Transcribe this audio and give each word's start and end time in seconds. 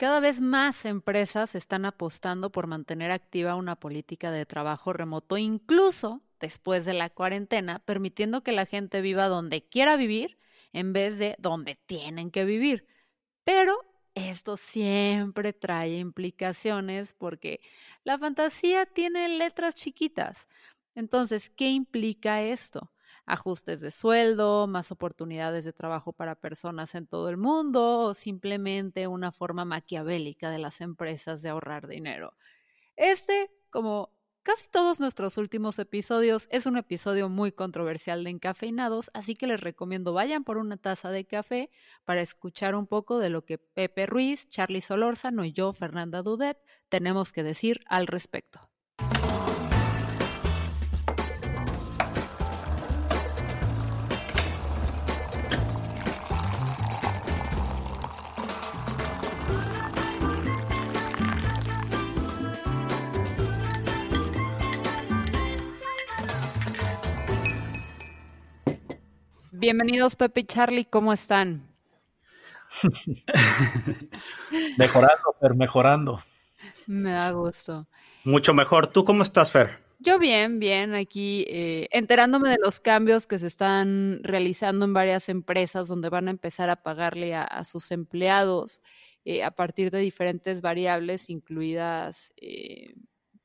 Cada 0.00 0.18
vez 0.18 0.40
más 0.40 0.86
empresas 0.86 1.54
están 1.54 1.84
apostando 1.84 2.50
por 2.50 2.66
mantener 2.66 3.10
activa 3.10 3.54
una 3.54 3.76
política 3.76 4.30
de 4.30 4.46
trabajo 4.46 4.94
remoto, 4.94 5.36
incluso 5.36 6.22
después 6.40 6.86
de 6.86 6.94
la 6.94 7.10
cuarentena, 7.10 7.80
permitiendo 7.80 8.42
que 8.42 8.52
la 8.52 8.64
gente 8.64 9.02
viva 9.02 9.28
donde 9.28 9.62
quiera 9.62 9.98
vivir 9.98 10.38
en 10.72 10.94
vez 10.94 11.18
de 11.18 11.36
donde 11.38 11.74
tienen 11.84 12.30
que 12.30 12.46
vivir. 12.46 12.86
Pero 13.44 13.76
esto 14.14 14.56
siempre 14.56 15.52
trae 15.52 15.98
implicaciones 15.98 17.12
porque 17.12 17.60
la 18.02 18.18
fantasía 18.18 18.86
tiene 18.86 19.28
letras 19.28 19.74
chiquitas. 19.74 20.48
Entonces, 20.94 21.50
¿qué 21.50 21.68
implica 21.68 22.40
esto? 22.40 22.90
Ajustes 23.26 23.80
de 23.80 23.90
sueldo, 23.90 24.66
más 24.66 24.92
oportunidades 24.92 25.64
de 25.64 25.72
trabajo 25.72 26.12
para 26.12 26.34
personas 26.34 26.94
en 26.94 27.06
todo 27.06 27.28
el 27.28 27.36
mundo 27.36 27.98
o 28.00 28.14
simplemente 28.14 29.06
una 29.06 29.32
forma 29.32 29.64
maquiavélica 29.64 30.50
de 30.50 30.58
las 30.58 30.80
empresas 30.80 31.42
de 31.42 31.50
ahorrar 31.50 31.86
dinero. 31.86 32.34
Este, 32.96 33.50
como 33.70 34.12
casi 34.42 34.68
todos 34.68 35.00
nuestros 35.00 35.38
últimos 35.38 35.78
episodios, 35.78 36.48
es 36.50 36.66
un 36.66 36.76
episodio 36.76 37.28
muy 37.28 37.52
controversial 37.52 38.24
de 38.24 38.30
encafeinados, 38.30 39.10
así 39.14 39.34
que 39.34 39.46
les 39.46 39.60
recomiendo 39.60 40.12
vayan 40.12 40.44
por 40.44 40.56
una 40.56 40.76
taza 40.76 41.10
de 41.10 41.26
café 41.26 41.70
para 42.04 42.22
escuchar 42.22 42.74
un 42.74 42.86
poco 42.86 43.18
de 43.18 43.30
lo 43.30 43.44
que 43.44 43.58
Pepe 43.58 44.06
Ruiz, 44.06 44.48
Charlie 44.48 44.80
Solórzano 44.80 45.44
y 45.44 45.52
yo, 45.52 45.72
Fernanda 45.72 46.22
Dudet, 46.22 46.58
tenemos 46.88 47.32
que 47.32 47.42
decir 47.42 47.80
al 47.86 48.06
respecto. 48.06 48.69
Bienvenidos 69.60 70.16
Pepe 70.16 70.40
y 70.40 70.44
Charlie, 70.44 70.86
¿cómo 70.86 71.12
están? 71.12 71.68
mejorando, 74.78 75.36
Fer, 75.38 75.54
mejorando. 75.54 76.24
Me 76.86 77.10
da 77.10 77.30
gusto. 77.32 77.86
Mucho 78.24 78.54
mejor. 78.54 78.86
¿Tú 78.86 79.04
cómo 79.04 79.22
estás, 79.22 79.52
Fer? 79.52 79.78
Yo 79.98 80.18
bien, 80.18 80.60
bien, 80.60 80.94
aquí 80.94 81.44
eh, 81.46 81.88
enterándome 81.90 82.48
de 82.48 82.56
los 82.64 82.80
cambios 82.80 83.26
que 83.26 83.38
se 83.38 83.48
están 83.48 84.20
realizando 84.22 84.86
en 84.86 84.94
varias 84.94 85.28
empresas 85.28 85.88
donde 85.88 86.08
van 86.08 86.28
a 86.28 86.30
empezar 86.30 86.70
a 86.70 86.82
pagarle 86.82 87.34
a, 87.34 87.62
sus 87.66 87.90
empleados 87.90 88.80
eh, 89.26 89.44
a 89.44 89.50
partir 89.50 89.90
de 89.90 89.98
diferentes 89.98 90.62
variables, 90.62 91.28
incluidas, 91.28 92.32
eh, 92.38 92.94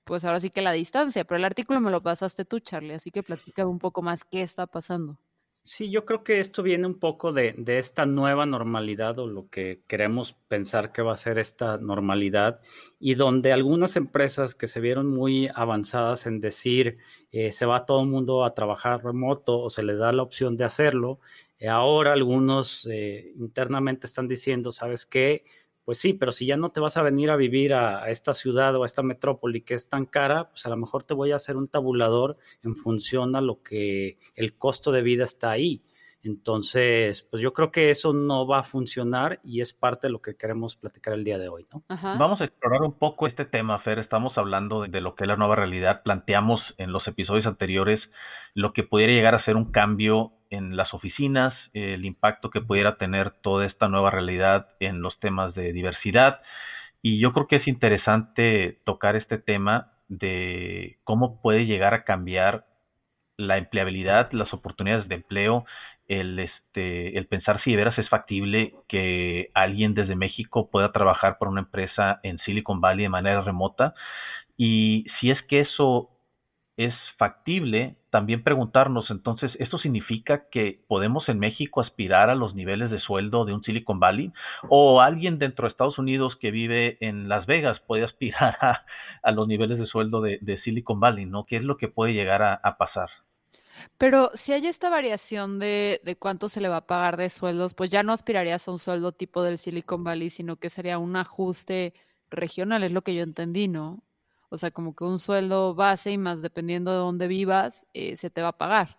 pues 0.06 0.24
ahora 0.24 0.40
sí 0.40 0.50
que 0.50 0.62
la 0.62 0.72
distancia, 0.72 1.26
pero 1.26 1.40
el 1.40 1.44
artículo 1.44 1.82
me 1.82 1.92
lo 1.92 2.02
pasaste 2.02 2.46
tú, 2.46 2.62
Charlie, 2.62 2.94
así 2.94 3.12
que 3.12 3.22
platícame 3.22 3.70
un 3.70 3.80
poco 3.80 4.02
más 4.02 4.24
qué 4.24 4.44
está 4.44 4.66
pasando. 4.66 5.20
Sí, 5.68 5.90
yo 5.90 6.06
creo 6.06 6.24
que 6.24 6.40
esto 6.40 6.62
viene 6.62 6.86
un 6.86 7.00
poco 7.00 7.34
de, 7.34 7.56
esta 7.66 8.06
nueva 8.06 8.46
normalidad 8.46 9.18
o 9.18 9.26
lo 9.26 9.50
que 9.50 9.82
queremos 9.88 10.34
pensar 10.48 10.92
que 10.92 11.02
va 11.02 11.14
a 11.14 11.18
ser 11.18 11.40
esta 11.40 11.78
normalidad 11.78 12.60
y 13.00 13.16
donde 13.16 13.52
algunas 13.52 13.96
empresas 13.96 14.54
que 14.54 14.68
se 14.68 14.80
vieron 14.80 15.08
muy 15.08 15.50
avanzadas 15.56 16.28
en 16.28 16.40
decir 16.40 17.00
eh, 17.32 17.52
se 17.52 17.66
va 17.66 17.88
todo 17.88 18.02
el 18.02 18.10
mundo 18.10 18.46
a 18.46 18.54
trabajar 18.54 19.04
remoto 19.04 19.60
o 19.60 19.72
se 19.72 19.82
le 19.82 19.96
da 19.96 20.14
la 20.14 20.22
opción 20.22 20.56
de 20.56 20.66
hacerlo, 20.66 21.20
eh, 21.58 21.68
ahora 21.68 22.14
algunos 22.14 22.88
eh, 22.92 23.32
internamente 23.36 24.06
están 24.06 24.28
diciendo, 24.28 24.72
¿sabes 24.72 25.08
qué? 25.08 25.42
Pues 25.86 26.00
sí, 26.00 26.14
pero 26.14 26.32
si 26.32 26.48
ya 26.48 26.58
no 26.58 26.72
te 26.72 26.80
vas 26.80 26.98
a 26.98 27.04
venir 27.04 27.30
a 27.30 27.36
vivir 27.36 27.76
a, 27.76 28.10
esta 28.10 28.34
ciudad 28.34 28.76
o 28.76 28.84
a 28.84 28.86
esta 28.88 29.04
metrópoli 29.04 29.62
que 29.62 29.76
es 29.76 29.88
tan 29.88 30.06
cara, 30.06 30.50
pues 30.50 30.66
a 30.66 30.70
lo 30.70 30.78
mejor 30.78 31.04
te 31.04 31.14
voy 31.14 31.32
a 31.32 31.36
hacer 31.36 31.56
un 31.56 31.68
tabulador 31.68 32.38
en 32.64 32.76
función 32.76 33.36
a 33.36 33.42
lo 33.42 33.62
que 33.62 34.18
el 34.36 34.58
costo 34.58 34.92
de 34.92 35.04
vida 35.04 35.24
está 35.24 35.52
ahí. 35.52 35.84
Entonces, 36.24 37.22
pues 37.30 37.44
yo 37.44 37.54
creo 37.54 37.72
que 37.72 37.92
eso 37.92 38.12
no 38.12 38.48
va 38.48 38.60
a 38.60 38.64
funcionar 38.64 39.40
y 39.44 39.62
es 39.62 39.74
parte 39.74 40.08
de 40.08 40.12
lo 40.12 40.24
que 40.24 40.36
queremos 40.36 40.76
platicar 40.76 41.14
el 41.14 41.24
día 41.24 41.38
de 41.38 41.50
hoy, 41.50 41.68
¿no? 41.72 41.84
Vamos 41.88 42.42
a 42.42 42.46
explorar 42.46 42.82
un 42.82 42.98
poco 42.98 43.28
este 43.28 43.46
tema, 43.46 43.80
Fer. 43.82 44.00
Estamos 44.00 44.36
hablando 44.36 44.82
de, 44.82 45.02
lo 45.02 45.14
que 45.14 45.26
es 45.26 45.28
la 45.28 45.36
nueva 45.36 45.56
realidad. 45.56 46.02
Planteamos 46.02 46.62
en 46.80 46.92
los 46.92 47.08
episodios 47.08 47.46
anteriores 47.46 48.02
lo 48.56 48.74
que 48.74 48.82
pudiera 48.82 49.14
llegar 49.14 49.36
a 49.36 49.46
ser 49.46 49.56
un 49.56 49.72
cambio 49.72 50.32
en 50.50 50.76
las 50.76 50.94
oficinas, 50.94 51.54
el 51.74 52.06
impacto 52.06 52.50
que 52.50 52.62
pudiera 52.62 52.98
tener 52.98 53.32
toda 53.42 53.66
esta 53.66 53.88
nueva 53.88 54.12
realidad 54.12 54.68
en 54.80 55.02
los 55.02 55.20
temas 55.20 55.54
de 55.56 55.74
diversidad. 55.74 56.42
Y 57.02 57.20
yo 57.20 57.34
creo 57.34 57.48
que 57.48 57.58
es 57.58 57.68
interesante 57.68 58.80
tocar 58.84 59.16
este 59.16 59.38
tema 59.38 59.92
de 60.08 60.98
cómo 61.04 61.42
puede 61.42 61.66
llegar 61.66 61.94
a 61.94 62.04
cambiar 62.04 62.66
la 63.38 63.58
empleabilidad, 63.58 64.32
las 64.32 64.54
oportunidades 64.54 65.08
de 65.08 65.16
empleo, 65.16 65.66
el, 66.08 66.40
este, 66.40 67.18
el 67.18 67.28
pensar 67.28 67.62
si 67.64 67.72
de 67.72 67.78
veras 67.78 67.98
es 67.98 68.08
factible 68.10 68.74
que 68.88 69.50
alguien 69.54 69.94
desde 69.94 70.16
México 70.16 70.70
pueda 70.70 70.92
trabajar 70.92 71.38
para 71.38 71.52
una 71.52 71.62
empresa 71.62 72.20
en 72.24 72.38
Silicon 72.40 72.80
Valley 72.80 73.04
de 73.04 73.10
manera 73.10 73.42
remota. 73.42 73.94
Y 74.58 75.06
si 75.20 75.32
es 75.32 75.42
que 75.44 75.62
eso 75.62 76.10
es 76.78 76.94
factible, 77.18 77.96
también 78.10 78.44
preguntarnos, 78.44 79.10
entonces, 79.10 79.52
¿esto 79.60 79.78
significa 79.78 80.50
que 80.50 80.82
podemos 80.88 81.30
en 81.30 81.40
México 81.40 81.80
aspirar 81.80 82.30
a 82.30 82.36
los 82.36 82.54
niveles 82.54 82.92
de 82.92 83.00
sueldo 83.00 83.46
de 83.46 83.54
un 83.54 83.64
Silicon 83.64 84.00
Valley? 84.00 84.34
¿O 84.68 85.00
alguien 85.00 85.40
dentro 85.40 85.66
de 85.66 85.72
Estados 85.72 85.98
Unidos 85.98 86.36
que 86.40 86.52
vive 86.52 86.98
en 87.00 87.30
Las 87.30 87.46
Vegas 87.46 87.80
puede 87.88 88.04
aspirar 88.04 88.58
a, 89.24 89.32
los 89.32 89.48
niveles 89.48 89.80
de 89.80 89.88
sueldo 89.88 90.22
de, 90.22 90.62
Silicon 90.64 91.00
Valley? 91.00 91.26
¿no? 91.26 91.46
¿Qué 91.46 91.58
es 91.58 91.64
lo 91.64 91.78
que 91.78 91.88
puede 91.88 92.14
llegar 92.14 92.44
a, 92.44 92.78
pasar? 92.78 93.10
Pero 93.98 94.30
si 94.34 94.52
hay 94.52 94.68
esta 94.68 94.90
variación 94.90 95.60
de, 95.60 96.02
de, 96.04 96.18
cuánto 96.18 96.50
se 96.50 96.60
le 96.60 96.68
va 96.68 96.78
a 96.78 96.88
pagar 96.88 97.16
de 97.16 97.30
sueldos, 97.30 97.74
pues 97.74 97.90
ya 97.90 98.04
no 98.04 98.12
aspirarías 98.12 98.68
a 98.68 98.72
un 98.72 98.80
sueldo 98.80 99.14
tipo 99.14 99.44
del 99.44 99.58
Silicon 99.58 100.04
Valley, 100.04 100.30
sino 100.30 100.58
que 100.58 100.70
sería 100.70 100.98
un 100.98 101.16
ajuste 101.16 101.94
regional, 102.30 102.84
es 102.84 102.92
lo 102.92 103.02
que 103.02 103.16
yo 103.16 103.24
entendí, 103.24 103.68
¿no? 103.70 104.05
O 104.50 104.58
sea, 104.58 104.72
como 104.72 104.96
que 104.96 105.04
un 105.04 105.20
sueldo 105.20 105.76
base 105.76 106.12
y 106.12 106.18
más 106.18 106.42
dependiendo 106.42 106.92
de 106.92 106.98
dónde 106.98 107.28
vivas, 107.28 107.86
eh, 107.94 108.16
se 108.16 108.30
te 108.30 108.42
va 108.42 108.50
a 108.50 108.58
pagar. 108.58 108.98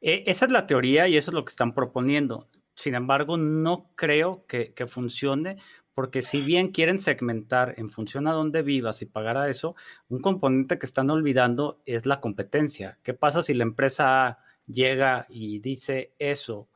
E, 0.00 0.24
esa 0.26 0.46
es 0.46 0.52
la 0.52 0.66
teoría 0.66 1.08
y 1.08 1.16
eso 1.16 1.30
es 1.30 1.34
lo 1.34 1.44
que 1.44 1.50
están 1.50 1.74
proponiendo. 1.74 2.48
Sin 2.74 2.94
embargo, 2.94 3.36
no 3.36 3.90
creo 3.94 4.46
que, 4.46 4.74
funcione 4.86 5.56
porque 5.94 6.22
si 6.22 6.40
bien 6.40 6.72
quieren 6.72 6.98
segmentar 6.98 7.74
en 7.76 7.90
función 7.90 8.26
a 8.26 8.32
dónde 8.32 8.62
vivas 8.62 9.02
y 9.02 9.06
pagar 9.06 9.36
a 9.36 9.50
eso, 9.50 9.76
un 10.08 10.20
componente 10.20 10.78
que 10.78 10.86
están 10.86 11.10
olvidando 11.10 11.82
es 11.84 12.06
la 12.06 12.20
competencia. 12.20 12.98
¿Qué 13.02 13.12
pasa 13.12 13.42
si 13.42 13.52
la 13.52 13.64
empresa 13.64 14.38
llega 14.66 15.26
y 15.28 15.58
dice 15.58 16.14
eso, 16.18 16.68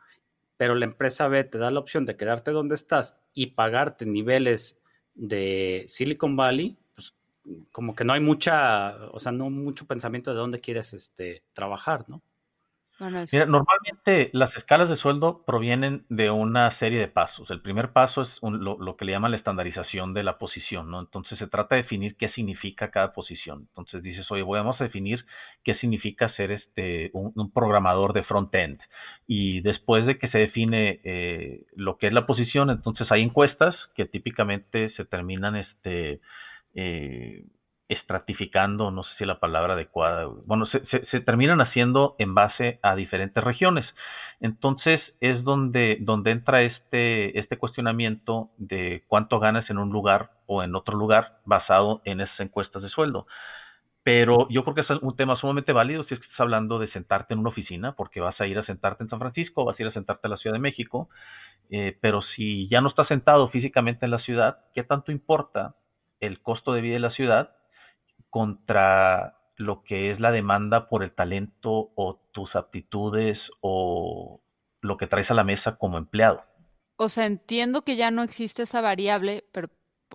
pero 0.58 0.74
la 0.74 0.84
empresa 0.84 1.28
B 1.28 1.44
te 1.44 1.56
da 1.56 1.70
la 1.70 1.80
opción 1.80 2.04
de 2.04 2.16
quedarte 2.16 2.50
donde 2.50 2.74
estás 2.74 3.16
y 3.32 3.48
pagarte 3.48 4.04
niveles 4.04 4.78
de 5.14 5.86
Silicon 5.88 6.36
Valley? 6.36 6.78
Como 7.72 7.94
que 7.94 8.04
no 8.04 8.12
hay 8.12 8.20
mucha, 8.20 8.96
o 9.12 9.20
sea, 9.20 9.32
no 9.32 9.50
mucho 9.50 9.86
pensamiento 9.86 10.30
de 10.32 10.38
dónde 10.38 10.60
quieres 10.60 10.92
este, 10.94 11.42
trabajar, 11.52 12.04
¿no? 12.08 12.22
Mira, 12.98 13.44
normalmente 13.44 14.30
las 14.32 14.56
escalas 14.56 14.88
de 14.88 14.96
sueldo 14.96 15.44
provienen 15.46 16.06
de 16.08 16.30
una 16.30 16.78
serie 16.78 16.98
de 16.98 17.08
pasos. 17.08 17.50
El 17.50 17.60
primer 17.60 17.92
paso 17.92 18.22
es 18.22 18.28
lo, 18.40 18.96
que 18.96 19.04
le 19.04 19.12
llaman 19.12 19.32
la 19.32 19.36
estandarización 19.36 20.14
de 20.14 20.22
la 20.22 20.38
posición, 20.38 20.90
¿no? 20.90 21.00
Entonces 21.00 21.38
se 21.38 21.46
trata 21.46 21.74
de 21.74 21.82
definir 21.82 22.16
qué 22.16 22.30
significa 22.30 22.90
cada 22.90 23.12
posición. 23.12 23.66
Entonces 23.68 24.02
dices, 24.02 24.26
oye, 24.30 24.42
vamos 24.42 24.80
a 24.80 24.84
definir 24.84 25.26
qué 25.62 25.74
significa 25.74 26.34
ser 26.36 26.52
este 26.52 27.10
un, 27.12 27.52
programador 27.52 28.14
de 28.14 28.24
front-end. 28.24 28.80
Y 29.26 29.60
después 29.60 30.06
de 30.06 30.18
que 30.18 30.30
se 30.30 30.38
define 30.38 31.00
eh, 31.04 31.66
lo 31.74 31.98
que 31.98 32.06
es 32.06 32.14
la 32.14 32.24
posición, 32.24 32.70
entonces 32.70 33.06
hay 33.10 33.22
encuestas 33.22 33.74
que 33.94 34.06
típicamente 34.06 34.90
se 34.96 35.04
terminan 35.04 35.56
este 35.56 36.20
eh, 36.76 37.44
estratificando, 37.88 38.90
no 38.90 39.04
sé 39.04 39.10
si 39.18 39.24
la 39.24 39.38
palabra 39.38 39.74
adecuada, 39.74 40.26
bueno, 40.44 40.66
se, 40.66 41.20
terminan 41.20 41.60
haciendo 41.60 42.16
en 42.18 42.34
base 42.34 42.78
a 42.82 42.94
diferentes 42.96 43.42
regiones. 43.42 43.86
Entonces 44.40 45.00
es 45.20 45.42
donde, 45.44 45.98
donde 46.00 46.32
entra 46.32 46.62
este, 46.62 47.38
este 47.38 47.56
cuestionamiento 47.56 48.50
de 48.58 49.04
cuánto 49.08 49.38
ganas 49.38 49.68
en 49.70 49.78
un 49.78 49.90
lugar 49.90 50.30
o 50.46 50.62
en 50.62 50.74
otro 50.74 50.96
lugar 50.96 51.38
basado 51.44 52.02
en 52.04 52.20
esas 52.20 52.38
encuestas 52.40 52.82
de 52.82 52.90
sueldo. 52.90 53.26
Pero 54.02 54.46
yo 54.50 54.62
creo 54.62 54.74
que 54.74 54.82
es 54.82 54.90
un 55.02 55.16
tema 55.16 55.36
sumamente 55.36 55.72
válido 55.72 56.04
si 56.04 56.14
es 56.14 56.20
que 56.20 56.26
estás 56.26 56.40
hablando 56.40 56.78
de 56.78 56.90
sentarte 56.92 57.34
en 57.34 57.40
una 57.40 57.48
oficina, 57.50 57.92
porque 57.92 58.20
vas 58.20 58.40
a 58.40 58.46
ir 58.46 58.58
a 58.58 58.66
sentarte 58.66 59.02
en 59.02 59.10
San 59.10 59.18
Francisco, 59.18 59.64
vas 59.64 59.78
a 59.78 59.82
ir 59.82 59.88
a 59.88 59.92
sentarte 59.92 60.26
en 60.26 60.30
la 60.32 60.36
Ciudad 60.36 60.54
de 60.54 60.60
México, 60.60 61.08
eh, 61.70 61.96
pero 62.00 62.22
si 62.34 62.68
ya 62.68 62.80
no 62.80 62.88
estás 62.88 63.08
sentado 63.08 63.48
físicamente 63.48 64.04
en 64.04 64.12
la 64.12 64.20
ciudad, 64.20 64.58
¿qué 64.74 64.84
tanto 64.84 65.10
importa 65.10 65.74
el 66.20 66.40
costo 66.40 66.72
de 66.72 66.80
vida 66.80 66.94
de 66.94 67.00
la 67.00 67.12
ciudad 67.12 67.56
contra 68.30 69.36
lo 69.56 69.82
que 69.82 70.12
es 70.12 70.20
la 70.20 70.30
demanda 70.30 70.88
por 70.88 71.02
el 71.02 71.14
talento 71.14 71.90
o 71.94 72.20
tus 72.32 72.54
aptitudes 72.54 73.38
o 73.60 74.40
lo 74.80 74.96
que 74.96 75.06
traes 75.06 75.30
a 75.30 75.34
la 75.34 75.44
mesa 75.44 75.76
como 75.76 75.98
empleado. 75.98 76.42
O 76.96 77.08
sea, 77.08 77.26
entiendo 77.26 77.82
que 77.82 77.96
ya 77.96 78.10
no 78.10 78.22
existe 78.22 78.62
esa 78.62 78.80
variable, 78.80 79.44
pero 79.52 79.68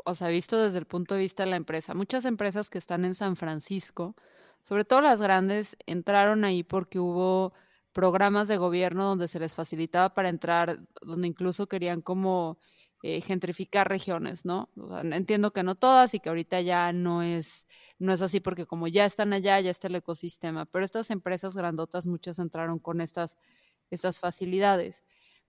o 0.06 0.16
sea, 0.16 0.30
visto 0.30 0.62
desde 0.62 0.80
el 0.80 0.86
punto 0.86 1.16
de 1.16 1.22
vista 1.22 1.44
de 1.44 1.50
la 1.50 1.56
empresa. 1.56 1.94
Muchas 1.94 2.26
empresas 2.26 2.70
que 2.70 2.78
están 2.78 3.06
en 3.06 3.14
San 3.14 3.36
Francisco, 3.36 4.16
sobre 4.62 4.86
todo 4.86 5.02
las 5.02 5.20
grandes, 5.20 5.76
entraron 5.86 6.46
ahí 6.46 6.64
porque 6.64 7.00
hubo 7.00 7.54
programas 7.92 8.48
de 8.48 8.58
gobierno 8.58 9.04
donde 9.04 9.28
se 9.28 9.40
les 9.40 9.54
facilitaba 9.54 10.14
para 10.14 10.30
entrar, 10.30 10.80
donde 11.02 11.28
incluso 11.28 11.68
querían 11.68 12.02
como 12.02 12.58
eh, 13.04 13.22
gentrificar 13.22 13.90
regiones, 13.90 14.46
¿no? 14.46 14.70
entiendo 15.04 15.52
que 15.52 15.64
no 15.64 15.74
todas 15.74 16.14
y 16.14 16.20
que 16.20 16.30
ahorita 16.30 16.62
ya 16.62 16.94
no 16.94 17.24
es, 17.24 17.66
no 17.98 18.14
es 18.14 18.22
así 18.22 18.40
porque 18.40 18.68
como 18.68 18.88
ya 18.88 19.06
están 19.06 19.34
allá, 19.34 19.60
ya 19.60 19.72
está 19.72 19.88
el 19.88 19.96
ecosistema, 19.96 20.66
pero 20.66 20.86
estas 20.86 21.10
empresas 21.10 21.56
grandotas, 21.56 22.06
muchas 22.06 22.38
entraron 22.38 22.78
con 22.78 23.02
estas, 23.02 23.38
estas 23.90 24.20
facilidades. 24.20 25.04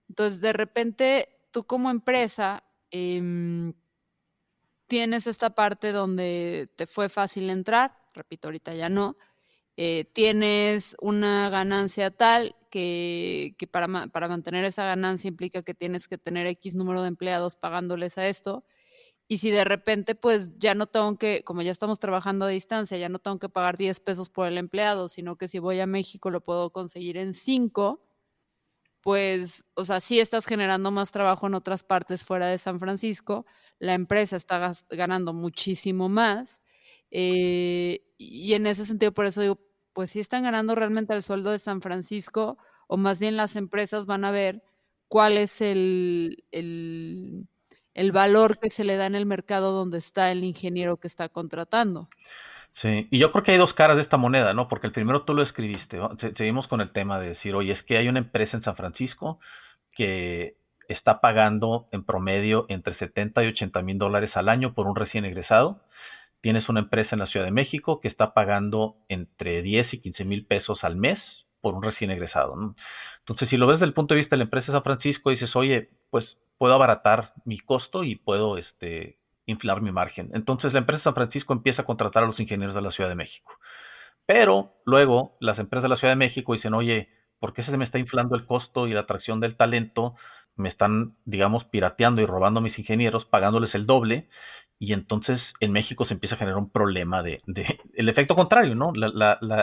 Entonces, 0.09 0.41
de 0.41 0.51
repente, 0.53 1.29
tú 1.51 1.65
como 1.65 1.91
empresa 1.91 2.63
em, 2.89 3.73
tienes 4.87 5.27
esta 5.27 5.51
parte 5.51 5.91
donde 5.91 6.71
te 6.75 6.87
fue 6.87 7.09
fácil 7.09 7.49
entrar, 7.51 7.97
repito, 8.13 8.47
ahorita 8.47 8.73
ya 8.73 8.89
no, 8.89 9.15
eh, 9.77 10.05
tienes 10.13 10.95
una 11.01 11.49
ganancia 11.49 12.11
tal 12.11 12.55
que, 12.73 13.69
para, 13.69 13.87
mantener 13.87 14.65
esa 14.65 14.83
ganancia 14.83 15.27
implica 15.27 15.61
que 15.61 15.75
tienes 15.75 16.07
que 16.07 16.17
tener 16.17 16.47
X 16.47 16.75
número 16.75 17.03
de 17.03 17.09
empleados 17.09 17.55
pagándoles 17.55 18.17
a 18.17 18.27
esto. 18.27 18.63
Y 19.27 19.37
si 19.37 19.51
de 19.51 19.63
repente, 19.63 20.15
pues 20.15 20.57
ya 20.57 20.73
no 20.73 20.87
tengo 20.87 21.17
que, 21.19 21.43
como 21.43 21.61
ya 21.61 21.71
estamos 21.71 21.99
trabajando 21.99 22.45
a 22.45 22.49
distancia, 22.49 22.97
ya 22.97 23.09
no 23.09 23.19
tengo 23.19 23.37
que 23.37 23.47
pagar 23.47 23.77
10 23.77 23.99
pesos 23.99 24.31
por 24.31 24.47
el 24.47 24.57
empleado, 24.57 25.07
sino 25.07 25.37
que 25.37 25.47
si 25.47 25.59
voy 25.59 25.79
a 25.81 25.87
México 25.87 26.31
lo 26.31 26.41
puedo 26.41 26.71
conseguir 26.71 27.17
en 27.17 27.35
5, 27.35 28.01
pues, 29.01 29.63
o 29.75 29.85
sea, 29.85 29.99
sí 29.99 30.19
estás 30.19 30.47
generando 30.47 30.89
más 30.89 31.11
trabajo 31.11 31.45
en 31.45 31.53
otras 31.53 31.83
partes 31.83 32.23
fuera 32.23 32.47
de 32.47 32.57
San 32.57 32.79
Francisco, 32.79 33.45
la 33.77 33.93
empresa 33.93 34.35
está 34.35 34.73
ganando 34.89 35.33
muchísimo 35.33 36.09
más 36.09 36.61
eh, 37.11 38.01
y 38.17 38.53
en 38.53 38.65
ese 38.65 38.85
sentido, 38.85 39.13
por 39.13 39.25
eso 39.25 39.41
digo, 39.41 39.59
pues 39.93 40.11
si 40.11 40.19
están 40.19 40.43
ganando 40.43 40.75
realmente 40.75 41.13
el 41.13 41.21
sueldo 41.21 41.51
de 41.51 41.59
San 41.59 41.81
Francisco, 41.81 42.57
o 42.87 42.97
más 42.97 43.19
bien 43.19 43.37
las 43.37 43.55
empresas 43.55 44.05
van 44.05 44.25
a 44.25 44.31
ver 44.31 44.61
cuál 45.07 45.37
es 45.37 45.61
el, 45.61 46.43
el, 46.51 47.45
el 47.93 48.11
valor 48.11 48.59
que 48.59 48.69
se 48.69 48.83
le 48.83 48.97
da 48.97 49.05
en 49.05 49.15
el 49.15 49.25
mercado 49.25 49.71
donde 49.71 49.99
está 49.99 50.31
el 50.31 50.43
ingeniero 50.43 50.97
que 50.97 51.07
está 51.07 51.29
contratando. 51.29 52.09
Sí, 52.81 53.07
y 53.11 53.19
yo 53.19 53.31
creo 53.31 53.43
que 53.43 53.51
hay 53.51 53.57
dos 53.57 53.73
caras 53.75 53.95
de 53.95 54.03
esta 54.03 54.17
moneda, 54.17 54.53
¿no? 54.53 54.67
Porque 54.67 54.87
el 54.87 54.93
primero 54.93 55.23
tú 55.23 55.33
lo 55.33 55.43
escribiste, 55.43 55.99
seguimos 56.37 56.67
con 56.67 56.81
el 56.81 56.91
tema 56.91 57.19
de 57.19 57.29
decir, 57.29 57.55
oye, 57.55 57.73
es 57.73 57.83
que 57.83 57.97
hay 57.97 58.07
una 58.07 58.19
empresa 58.19 58.57
en 58.57 58.63
San 58.63 58.75
Francisco 58.75 59.39
que 59.93 60.55
está 60.89 61.21
pagando 61.21 61.87
en 61.91 62.03
promedio 62.03 62.65
entre 62.67 62.95
70 62.97 63.43
y 63.43 63.47
80 63.47 63.81
mil 63.83 63.97
dólares 63.97 64.31
al 64.35 64.49
año 64.49 64.73
por 64.73 64.87
un 64.87 64.95
recién 64.95 65.23
egresado 65.23 65.79
tienes 66.43 66.67
una 66.67 66.81
empresa 66.81 67.11
en 67.13 67.19
la 67.19 67.27
Ciudad 67.27 67.45
de 67.45 67.51
México 67.51 68.01
que 68.01 68.09
está 68.09 68.33
pagando 68.33 68.97
entre 69.07 69.61
10 69.61 69.93
y 69.93 70.01
15 70.01 70.25
mil 70.25 70.45
pesos 70.45 70.77
al 70.83 70.97
mes 70.97 71.17
por 71.61 71.73
un 71.73 71.81
recién 71.81 72.11
egresado. 72.11 72.53
Entonces, 73.19 73.49
si 73.49 73.55
lo 73.55 73.65
ves 73.65 73.77
desde 73.77 73.85
el 73.87 73.93
punto 73.93 74.13
de 74.13 74.19
vista 74.19 74.35
de 74.35 74.39
la 74.39 74.43
empresa 74.43 74.67
de 74.67 74.73
San 74.73 74.83
Francisco, 74.83 75.29
dices, 75.29 75.55
oye, 75.55 75.89
pues 76.11 76.25
puedo 76.57 76.73
abaratar 76.73 77.31
mi 77.45 77.59
costo 77.59 78.03
y 78.03 78.15
puedo 78.15 78.57
este, 78.57 79.15
inflar 79.45 79.81
mi 79.81 79.93
margen. 79.93 80.31
Entonces, 80.33 80.73
la 80.73 80.79
empresa 80.79 80.99
de 80.99 81.03
San 81.05 81.13
Francisco 81.13 81.53
empieza 81.53 81.83
a 81.83 81.85
contratar 81.85 82.23
a 82.23 82.27
los 82.27 82.39
ingenieros 82.41 82.75
de 82.75 82.81
la 82.81 82.91
Ciudad 82.91 83.09
de 83.09 83.15
México. 83.15 83.53
Pero 84.25 84.73
luego, 84.85 85.37
las 85.39 85.57
empresas 85.59 85.83
de 85.83 85.89
la 85.89 85.97
Ciudad 85.97 86.11
de 86.11 86.17
México 86.17 86.53
dicen, 86.53 86.73
oye, 86.73 87.07
¿por 87.39 87.53
qué 87.53 87.63
se 87.63 87.71
me 87.77 87.85
está 87.85 87.99
inflando 87.99 88.35
el 88.35 88.45
costo 88.45 88.87
y 88.87 88.93
la 88.93 89.01
atracción 89.01 89.39
del 89.39 89.55
talento? 89.55 90.15
Me 90.57 90.67
están, 90.67 91.13
digamos, 91.23 91.63
pirateando 91.63 92.21
y 92.21 92.25
robando 92.25 92.59
a 92.59 92.63
mis 92.63 92.77
ingenieros, 92.77 93.23
pagándoles 93.27 93.73
el 93.73 93.85
doble 93.85 94.27
y 94.79 94.93
entonces 94.93 95.39
en 95.59 95.71
México 95.71 96.05
se 96.05 96.13
empieza 96.13 96.35
a 96.35 96.37
generar 96.37 96.57
un 96.57 96.71
problema 96.71 97.23
de, 97.23 97.41
el 97.93 98.09
efecto 98.09 98.35
contrario, 98.35 98.75
¿no? 98.75 98.91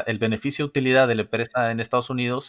el 0.06 0.18
beneficio 0.18 0.64
de 0.64 0.68
utilidad 0.68 1.08
de 1.08 1.14
la 1.14 1.22
empresa 1.22 1.70
en 1.70 1.80
Estados 1.80 2.10
Unidos 2.10 2.44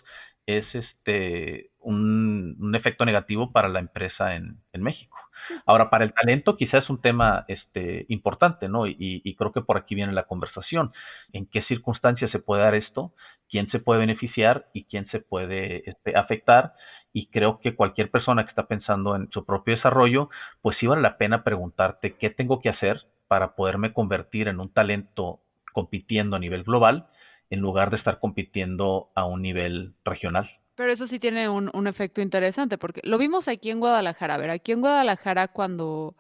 es 0.45 0.65
este 0.73 1.71
un, 1.79 2.73
efecto 2.75 3.05
negativo 3.05 3.51
para 3.51 3.69
la 3.69 3.79
empresa 3.79 4.35
en, 4.35 4.57
México. 4.73 5.17
Ahora, 5.65 5.89
para 5.89 6.05
el 6.05 6.13
talento 6.13 6.55
quizás 6.55 6.83
es 6.83 6.89
un 6.89 7.01
tema 7.01 7.45
este, 7.47 8.05
importante, 8.09 8.69
¿no? 8.69 8.87
Y, 8.87 9.35
creo 9.37 9.51
que 9.51 9.61
por 9.61 9.77
aquí 9.77 9.95
viene 9.95 10.13
la 10.13 10.23
conversación. 10.23 10.91
¿En 11.33 11.45
qué 11.47 11.63
circunstancias 11.63 12.31
se 12.31 12.39
puede 12.39 12.63
dar 12.63 12.75
esto? 12.75 13.13
¿Quién 13.49 13.69
se 13.69 13.79
puede 13.79 13.99
beneficiar 13.99 14.67
y 14.73 14.85
quién 14.85 15.07
se 15.07 15.19
puede 15.19 15.89
este, 15.89 16.15
afectar? 16.15 16.73
Y 17.13 17.27
creo 17.27 17.59
que 17.59 17.75
cualquier 17.75 18.09
persona 18.09 18.43
que 18.43 18.49
está 18.49 18.67
pensando 18.67 19.15
en 19.15 19.29
su 19.31 19.45
propio 19.45 19.75
desarrollo, 19.75 20.29
pues 20.61 20.77
sí 20.79 20.87
vale 20.87 21.01
la 21.01 21.17
pena 21.17 21.43
preguntarte 21.43 22.15
qué 22.15 22.29
tengo 22.29 22.61
que 22.61 22.69
hacer 22.69 23.05
para 23.27 23.55
poderme 23.55 23.93
convertir 23.93 24.47
en 24.47 24.59
un 24.59 24.71
talento 24.71 25.41
compitiendo 25.73 26.35
a 26.35 26.39
nivel 26.39 26.63
global 26.63 27.07
en 27.49 27.59
lugar 27.59 27.91
de 27.91 27.97
estar 27.97 28.19
compitiendo 28.19 29.11
a 29.13 29.25
un 29.25 29.41
nivel 29.41 29.93
regional. 30.05 30.49
Pero 30.75 30.91
eso 30.91 31.05
sí 31.05 31.19
tiene 31.19 31.49
un, 31.49 31.87
efecto 31.87 32.21
interesante, 32.21 32.77
porque 32.77 33.01
lo 33.03 33.17
vimos 33.17 33.47
aquí 33.47 33.69
en 33.69 33.79
Guadalajara. 33.79 34.35
A 34.35 34.37
ver, 34.37 34.49
aquí 34.49 34.71
en 34.71 34.81
Guadalajara 34.81 35.49
cuando 35.49 36.15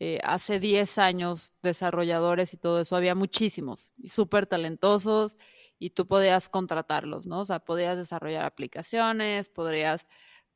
eh, 0.00 0.18
hace 0.24 0.58
10 0.58 0.98
años 0.98 1.54
desarrolladores 1.62 2.54
y 2.54 2.56
todo 2.56 2.80
eso, 2.80 2.96
había 2.96 3.14
muchísimos 3.14 3.92
y 3.98 4.08
súper 4.08 4.46
talentosos 4.46 5.36
y 5.78 5.90
tú 5.90 6.06
podías 6.06 6.48
contratarlos, 6.48 7.26
¿no? 7.26 7.40
O 7.40 7.44
sea, 7.44 7.60
podías 7.60 7.96
desarrollar 7.96 8.44
aplicaciones, 8.44 9.50
podrías 9.50 10.06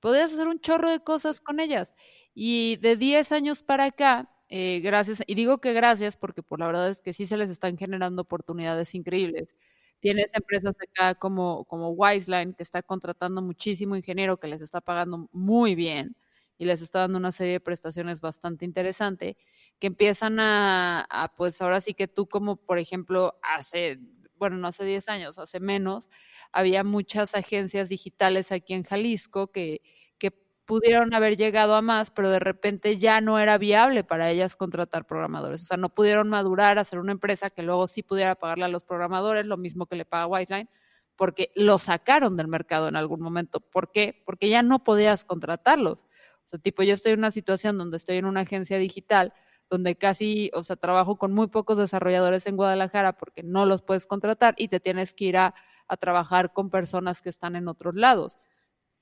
podías 0.04 0.34
hacer 0.34 0.48
un 0.48 0.60
chorro 0.60 0.90
de 0.90 1.00
cosas 1.00 1.40
con 1.40 1.60
ellas. 1.60 1.94
Y 2.34 2.76
de 2.76 2.96
10 2.96 3.32
años 3.32 3.62
para 3.62 3.86
acá, 3.86 4.30
eh, 4.50 4.80
gracias, 4.80 5.22
y 5.26 5.34
digo 5.34 5.62
que 5.62 5.72
gracias 5.72 6.18
porque 6.18 6.42
por 6.42 6.60
la 6.60 6.66
verdad 6.66 6.90
es 6.90 7.00
que 7.00 7.14
sí 7.14 7.24
se 7.24 7.38
les 7.38 7.48
están 7.48 7.78
generando 7.78 8.20
oportunidades 8.20 8.94
increíbles. 8.94 9.56
Tienes 10.00 10.26
empresas 10.34 10.74
acá 10.78 11.14
como, 11.14 11.64
como 11.64 11.88
Wiseline 11.92 12.52
que 12.52 12.62
está 12.62 12.82
contratando 12.82 13.40
muchísimo 13.40 13.96
ingeniero 13.96 14.36
que 14.38 14.46
les 14.48 14.60
está 14.60 14.82
pagando 14.82 15.30
muy 15.32 15.74
bien 15.74 16.14
y 16.58 16.66
les 16.66 16.82
está 16.82 16.98
dando 17.00 17.16
una 17.18 17.32
serie 17.32 17.54
de 17.54 17.60
prestaciones 17.60 18.20
bastante 18.20 18.66
interesante 18.66 19.38
que 19.78 19.86
empiezan 19.86 20.38
a, 20.38 21.06
a, 21.08 21.34
pues 21.34 21.62
ahora 21.62 21.80
sí 21.80 21.94
que 21.94 22.08
tú 22.08 22.28
como 22.28 22.56
por 22.56 22.78
ejemplo 22.78 23.38
hace 23.42 23.98
bueno, 24.38 24.56
no 24.56 24.68
hace 24.68 24.84
10 24.84 25.08
años, 25.08 25.38
hace 25.38 25.60
menos, 25.60 26.10
había 26.52 26.84
muchas 26.84 27.34
agencias 27.34 27.88
digitales 27.88 28.52
aquí 28.52 28.74
en 28.74 28.84
Jalisco 28.84 29.50
que, 29.52 29.80
que 30.18 30.30
pudieron 30.64 31.14
haber 31.14 31.36
llegado 31.36 31.74
a 31.74 31.82
más, 31.82 32.10
pero 32.10 32.30
de 32.30 32.38
repente 32.40 32.98
ya 32.98 33.20
no 33.20 33.38
era 33.38 33.58
viable 33.58 34.04
para 34.04 34.30
ellas 34.30 34.56
contratar 34.56 35.06
programadores. 35.06 35.62
O 35.62 35.66
sea, 35.66 35.76
no 35.76 35.88
pudieron 35.88 36.28
madurar, 36.28 36.78
hacer 36.78 36.98
una 36.98 37.12
empresa 37.12 37.50
que 37.50 37.62
luego 37.62 37.86
sí 37.86 38.02
pudiera 38.02 38.34
pagarle 38.34 38.64
a 38.64 38.68
los 38.68 38.84
programadores, 38.84 39.46
lo 39.46 39.56
mismo 39.56 39.86
que 39.86 39.96
le 39.96 40.04
paga 40.04 40.26
Whiteline, 40.26 40.68
porque 41.16 41.50
lo 41.54 41.78
sacaron 41.78 42.36
del 42.36 42.48
mercado 42.48 42.88
en 42.88 42.96
algún 42.96 43.20
momento. 43.20 43.60
¿Por 43.60 43.92
qué? 43.92 44.22
Porque 44.26 44.48
ya 44.48 44.62
no 44.62 44.82
podías 44.84 45.24
contratarlos. 45.24 46.06
O 46.44 46.46
sea, 46.48 46.58
tipo, 46.58 46.82
yo 46.82 46.94
estoy 46.94 47.12
en 47.12 47.20
una 47.20 47.30
situación 47.30 47.78
donde 47.78 47.96
estoy 47.96 48.16
en 48.16 48.26
una 48.26 48.40
agencia 48.40 48.78
digital 48.78 49.32
donde 49.70 49.96
casi, 49.96 50.50
o 50.54 50.62
sea, 50.62 50.76
trabajo 50.76 51.16
con 51.16 51.32
muy 51.32 51.48
pocos 51.48 51.78
desarrolladores 51.78 52.46
en 52.46 52.56
Guadalajara 52.56 53.14
porque 53.14 53.42
no 53.42 53.66
los 53.66 53.82
puedes 53.82 54.06
contratar 54.06 54.54
y 54.58 54.68
te 54.68 54.80
tienes 54.80 55.14
que 55.14 55.24
ir 55.26 55.36
a, 55.36 55.54
trabajar 56.00 56.52
con 56.52 56.70
personas 56.70 57.20
que 57.22 57.28
están 57.28 57.56
en 57.56 57.68
otros 57.68 57.94
lados. 57.94 58.38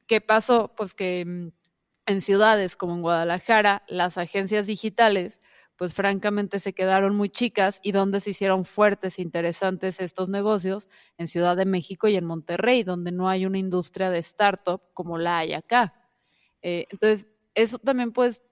¿Qué 0.06 0.20
pasó? 0.20 0.74
Pues 0.76 0.94
que 0.94 1.24
mm, 1.24 1.48
en 2.06 2.20
ciudades 2.20 2.76
como 2.76 2.94
en 2.94 3.02
Guadalajara, 3.02 3.84
las 3.86 4.18
agencias 4.18 4.66
digitales, 4.66 5.40
pues 5.76 5.94
francamente 5.94 6.58
se 6.58 6.74
quedaron 6.74 7.16
muy 7.16 7.30
chicas 7.30 7.80
y 7.82 7.92
donde 7.92 8.20
se 8.20 8.30
hicieron 8.30 8.64
fuertes 8.64 9.18
e 9.18 9.22
interesantes 9.22 10.00
estos 10.00 10.28
negocios, 10.28 10.88
en 11.18 11.28
Ciudad 11.28 11.56
de 11.56 11.64
México 11.64 12.08
y 12.08 12.16
en 12.16 12.24
Monterrey, 12.24 12.82
donde 12.82 13.12
no 13.12 13.28
hay 13.28 13.46
una 13.46 13.58
industria 13.58 14.10
de 14.10 14.18
startup 14.18 14.82
como 14.92 15.18
la 15.18 15.38
hay 15.38 15.54
acá. 15.54 15.94
Eh, 16.62 16.86
entonces, 16.90 17.28
eso 17.54 17.78
también 17.78 18.12
pues 18.12 18.42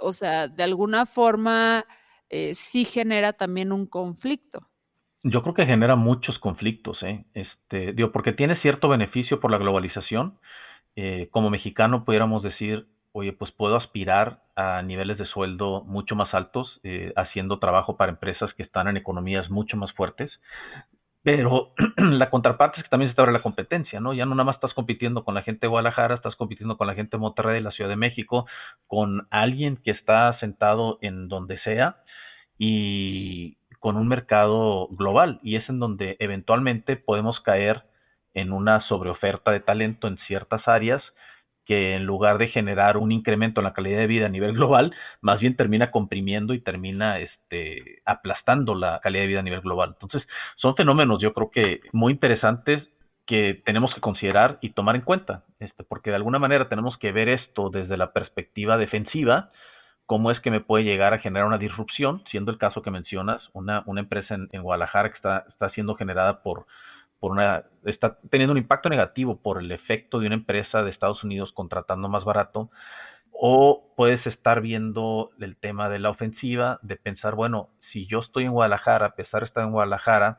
o 0.00 0.12
sea, 0.12 0.48
de 0.48 0.62
alguna 0.62 1.06
forma 1.06 1.84
eh, 2.28 2.54
sí 2.54 2.84
genera 2.84 3.32
también 3.32 3.72
un 3.72 3.86
conflicto. 3.86 4.60
Yo 5.22 5.42
creo 5.42 5.54
que 5.54 5.66
genera 5.66 5.96
muchos 5.96 6.38
conflictos, 6.38 7.02
¿eh? 7.02 7.24
Este, 7.34 7.92
digo, 7.92 8.12
porque 8.12 8.32
tiene 8.32 8.60
cierto 8.60 8.88
beneficio 8.88 9.40
por 9.40 9.50
la 9.50 9.58
globalización. 9.58 10.38
Eh, 10.94 11.28
como 11.30 11.50
mexicano 11.50 12.04
pudiéramos 12.04 12.42
decir, 12.42 12.86
oye, 13.12 13.32
pues 13.32 13.50
puedo 13.52 13.76
aspirar 13.76 14.42
a 14.56 14.82
niveles 14.82 15.18
de 15.18 15.26
sueldo 15.26 15.82
mucho 15.84 16.14
más 16.14 16.32
altos, 16.32 16.80
eh, 16.82 17.12
haciendo 17.16 17.58
trabajo 17.58 17.96
para 17.96 18.12
empresas 18.12 18.52
que 18.54 18.62
están 18.62 18.88
en 18.88 18.96
economías 18.96 19.50
mucho 19.50 19.76
más 19.76 19.92
fuertes. 19.92 20.30
Pero 21.26 21.72
la 21.96 22.30
contraparte 22.30 22.78
es 22.78 22.84
que 22.84 22.88
también 22.88 23.10
se 23.10 23.16
te 23.16 23.20
abre 23.20 23.32
la 23.32 23.42
competencia, 23.42 23.98
¿no? 23.98 24.14
Ya 24.14 24.24
no 24.26 24.36
nada 24.36 24.44
más 24.44 24.54
estás 24.54 24.72
compitiendo 24.74 25.24
con 25.24 25.34
la 25.34 25.42
gente 25.42 25.62
de 25.62 25.66
Guadalajara, 25.66 26.14
estás 26.14 26.36
compitiendo 26.36 26.76
con 26.76 26.86
la 26.86 26.94
gente 26.94 27.16
de 27.16 27.20
Monterrey, 27.20 27.54
de 27.54 27.62
la 27.62 27.72
Ciudad 27.72 27.90
de 27.90 27.96
México, 27.96 28.46
con 28.86 29.26
alguien 29.30 29.76
que 29.84 29.90
está 29.90 30.38
sentado 30.38 30.98
en 31.02 31.26
donde 31.26 31.58
sea 31.62 31.96
y 32.58 33.56
con 33.80 33.96
un 33.96 34.06
mercado 34.06 34.86
global. 34.92 35.40
Y 35.42 35.56
es 35.56 35.68
en 35.68 35.80
donde 35.80 36.14
eventualmente 36.20 36.94
podemos 36.94 37.40
caer 37.40 37.82
en 38.32 38.52
una 38.52 38.86
sobreoferta 38.86 39.50
de 39.50 39.58
talento 39.58 40.06
en 40.06 40.18
ciertas 40.28 40.68
áreas 40.68 41.02
que 41.66 41.94
en 41.94 42.06
lugar 42.06 42.38
de 42.38 42.48
generar 42.48 42.96
un 42.96 43.12
incremento 43.12 43.60
en 43.60 43.64
la 43.64 43.74
calidad 43.74 43.98
de 43.98 44.06
vida 44.06 44.26
a 44.26 44.30
nivel 44.30 44.52
global, 44.54 44.94
más 45.20 45.40
bien 45.40 45.56
termina 45.56 45.90
comprimiendo 45.90 46.54
y 46.54 46.60
termina 46.60 47.18
este, 47.18 48.00
aplastando 48.06 48.74
la 48.74 49.00
calidad 49.02 49.24
de 49.24 49.28
vida 49.28 49.40
a 49.40 49.42
nivel 49.42 49.60
global. 49.60 49.90
Entonces, 50.00 50.26
son 50.56 50.76
fenómenos 50.76 51.20
yo 51.20 51.34
creo 51.34 51.50
que 51.50 51.80
muy 51.92 52.12
interesantes 52.12 52.84
que 53.26 53.60
tenemos 53.64 53.92
que 53.92 54.00
considerar 54.00 54.58
y 54.60 54.70
tomar 54.70 54.94
en 54.94 55.02
cuenta, 55.02 55.42
este, 55.58 55.82
porque 55.82 56.10
de 56.10 56.16
alguna 56.16 56.38
manera 56.38 56.68
tenemos 56.68 56.96
que 56.98 57.10
ver 57.10 57.28
esto 57.28 57.70
desde 57.70 57.96
la 57.96 58.12
perspectiva 58.12 58.78
defensiva, 58.78 59.50
cómo 60.06 60.30
es 60.30 60.38
que 60.40 60.52
me 60.52 60.60
puede 60.60 60.84
llegar 60.84 61.12
a 61.12 61.18
generar 61.18 61.48
una 61.48 61.58
disrupción, 61.58 62.22
siendo 62.30 62.52
el 62.52 62.58
caso 62.58 62.82
que 62.82 62.92
mencionas, 62.92 63.42
una, 63.52 63.82
una 63.86 64.00
empresa 64.00 64.36
en, 64.36 64.62
Guadalajara 64.62 65.10
que 65.10 65.16
está, 65.16 65.44
está 65.48 65.70
siendo 65.70 65.96
generada 65.96 66.44
por 66.44 66.66
por 67.26 67.32
una, 67.32 67.64
está 67.84 68.18
teniendo 68.30 68.52
un 68.52 68.58
impacto 68.58 68.88
negativo 68.88 69.42
por 69.42 69.60
el 69.60 69.72
efecto 69.72 70.20
de 70.20 70.28
una 70.28 70.36
empresa 70.36 70.84
de 70.84 70.92
Estados 70.92 71.24
Unidos 71.24 71.50
contratando 71.52 72.08
más 72.08 72.22
barato, 72.22 72.70
o 73.32 73.92
puedes 73.96 74.24
estar 74.28 74.60
viendo 74.60 75.32
el 75.40 75.56
tema 75.56 75.88
de 75.88 75.98
la 75.98 76.10
ofensiva, 76.10 76.78
de 76.82 76.94
pensar, 76.94 77.34
bueno, 77.34 77.70
si 77.92 78.06
yo 78.06 78.20
estoy 78.20 78.44
en 78.44 78.52
Guadalajara, 78.52 79.06
a 79.06 79.14
pesar 79.16 79.40
de 79.40 79.48
estar 79.48 79.64
en 79.64 79.72
Guadalajara, 79.72 80.38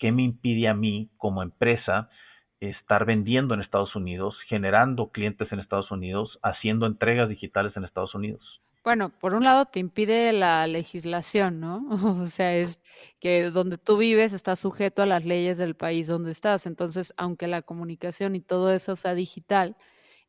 ¿qué 0.00 0.10
me 0.10 0.24
impide 0.24 0.66
a 0.66 0.74
mí 0.74 1.08
como 1.18 1.40
empresa 1.40 2.10
estar 2.58 3.04
vendiendo 3.04 3.54
en 3.54 3.60
Estados 3.60 3.94
Unidos, 3.94 4.36
generando 4.48 5.12
clientes 5.12 5.52
en 5.52 5.60
Estados 5.60 5.92
Unidos, 5.92 6.40
haciendo 6.42 6.86
entregas 6.86 7.28
digitales 7.28 7.76
en 7.76 7.84
Estados 7.84 8.12
Unidos? 8.12 8.60
Bueno, 8.84 9.08
por 9.18 9.32
un 9.32 9.44
lado 9.44 9.64
te 9.64 9.80
impide 9.80 10.32
la 10.34 10.66
legislación, 10.66 11.58
¿no? 11.58 11.86
O 12.22 12.26
sea, 12.26 12.54
es 12.56 12.80
que 13.18 13.44
donde 13.50 13.78
tú 13.78 13.96
vives 13.96 14.32
está 14.34 14.56
sujeto 14.56 15.00
a 15.02 15.06
las 15.06 15.24
leyes 15.24 15.56
del 15.56 15.74
país 15.74 16.06
donde 16.06 16.30
estás. 16.32 16.66
Entonces, 16.66 17.14
aunque 17.16 17.46
la 17.48 17.62
comunicación 17.62 18.34
y 18.36 18.40
todo 18.42 18.70
eso 18.72 18.94
sea 18.94 19.14
digital, 19.14 19.76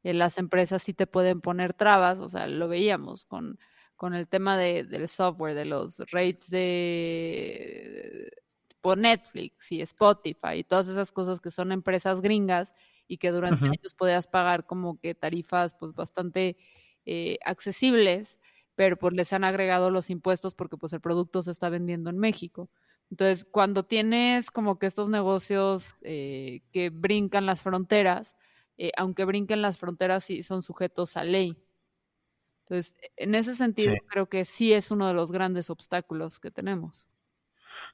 eh, 0.03 0.13
las 0.13 0.37
empresas 0.37 0.83
sí 0.83 0.93
te 0.93 1.05
pueden 1.07 1.41
poner 1.41 1.73
trabas, 1.73 2.19
o 2.21 2.29
sea, 2.29 2.47
lo 2.47 2.67
veíamos 2.69 3.25
con, 3.25 3.59
con 3.97 4.13
el 4.13 4.27
tema 4.27 4.57
de, 4.57 4.83
del 4.85 5.07
software, 5.09 5.53
de 5.55 5.65
los 5.65 5.99
rates 6.11 6.49
de 6.49 8.31
por 8.81 8.97
Netflix 8.97 9.71
y 9.71 9.81
Spotify 9.81 10.57
y 10.59 10.63
todas 10.63 10.87
esas 10.87 11.11
cosas 11.11 11.41
que 11.41 11.49
son 11.51 11.71
empresas 11.71 12.21
gringas 12.21 12.73
y 13.07 13.17
que 13.17 13.31
durante 13.31 13.65
años 13.65 13.95
podías 13.97 14.27
pagar 14.27 14.65
como 14.67 14.99
que 14.99 15.15
tarifas 15.15 15.75
pues 15.79 15.93
bastante 15.93 16.55
eh, 17.05 17.37
accesibles 17.45 18.39
pero 18.75 18.97
pues 18.97 19.13
les 19.13 19.33
han 19.33 19.43
agregado 19.43 19.89
los 19.89 20.09
impuestos 20.09 20.55
porque 20.55 20.77
pues 20.77 20.93
el 20.93 21.01
producto 21.01 21.41
se 21.41 21.51
está 21.51 21.69
vendiendo 21.69 22.09
en 22.09 22.17
México. 22.17 22.69
Entonces, 23.09 23.45
cuando 23.45 23.83
tienes 23.85 24.51
como 24.51 24.79
que 24.79 24.87
estos 24.87 25.09
negocios 25.09 25.95
eh, 26.01 26.61
que 26.71 26.89
brincan 26.89 27.45
las 27.45 27.61
fronteras, 27.61 28.35
eh, 28.77 28.91
aunque 28.97 29.25
brinquen 29.25 29.61
las 29.61 29.77
fronteras, 29.77 30.25
sí 30.25 30.43
son 30.43 30.61
sujetos 30.61 31.15
a 31.17 31.23
ley. 31.23 31.57
Entonces, 32.65 32.95
en 33.15 33.35
ese 33.35 33.53
sentido, 33.55 33.93
creo 34.07 34.27
que 34.27 34.43
sí 34.43 34.73
es 34.73 34.89
uno 34.91 35.07
de 35.07 35.13
los 35.13 35.31
grandes 35.31 35.69
obstáculos 35.69 36.39
que 36.39 36.51
tenemos. 36.51 37.07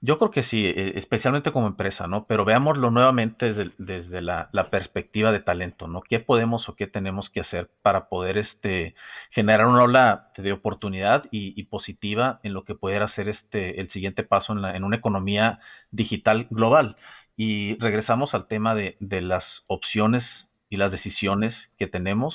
Yo 0.03 0.17
creo 0.17 0.31
que 0.31 0.43
sí, 0.45 0.65
e, 0.65 0.97
especialmente 0.97 1.51
como 1.51 1.67
empresa, 1.67 2.07
¿no? 2.07 2.25
Pero 2.25 2.43
veámoslo 2.43 2.89
nuevamente 2.89 3.53
desde, 3.77 4.21
la, 4.21 4.49
perspectiva 4.71 5.31
de 5.31 5.41
talento, 5.41 5.87
¿no? 5.87 6.01
¿Qué 6.01 6.19
podemos 6.19 6.67
o 6.67 6.75
qué 6.75 6.87
tenemos 6.87 7.29
que 7.29 7.41
hacer 7.41 7.69
para 7.83 8.09
poder 8.09 8.39
este, 8.39 8.95
generar 9.29 9.67
una 9.67 9.83
ola 9.83 10.31
de 10.37 10.51
oportunidad 10.53 11.25
y, 11.31 11.63
positiva 11.65 12.39
en 12.43 12.53
lo 12.53 12.63
que 12.63 12.73
pudiera 12.73 13.13
ser 13.13 13.29
este, 13.29 13.79
el 13.79 13.91
siguiente 13.91 14.23
paso 14.23 14.53
en, 14.53 14.63
la, 14.63 14.75
en 14.75 14.83
una 14.83 14.97
economía 14.97 15.59
digital 15.91 16.47
global? 16.49 16.95
Y 17.37 17.77
regresamos 17.77 18.33
al 18.33 18.47
tema 18.47 18.73
de 18.75 19.21
las 19.21 19.43
opciones 19.67 20.23
y 20.69 20.77
las 20.77 20.91
decisiones 20.91 21.53
que 21.77 21.87
tenemos 21.87 22.33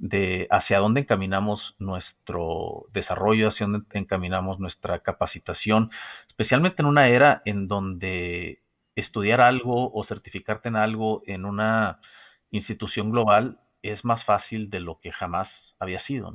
de 0.00 0.46
hacia 0.50 0.78
dónde 0.78 1.00
encaminamos 1.02 1.60
nuestro 1.78 2.86
desarrollo, 2.92 3.50
hacia 3.50 3.66
dónde 3.66 3.86
encaminamos 3.92 4.58
nuestra 4.58 5.00
capacitación, 5.00 5.90
especialmente 6.40 6.80
en 6.80 6.86
una 6.86 7.08
era 7.08 7.42
en 7.44 7.68
donde 7.68 8.60
estudiar 8.96 9.42
algo 9.42 9.92
o 9.92 10.06
certificarte 10.06 10.70
en 10.70 10.76
algo 10.76 11.22
en 11.26 11.44
una 11.44 11.98
institución 12.50 13.10
global 13.10 13.58
es 13.82 14.02
más 14.06 14.24
fácil 14.24 14.70
de 14.70 14.80
lo 14.80 15.00
que 15.00 15.12
jamás 15.12 15.48
había 15.78 16.02
sido. 16.06 16.32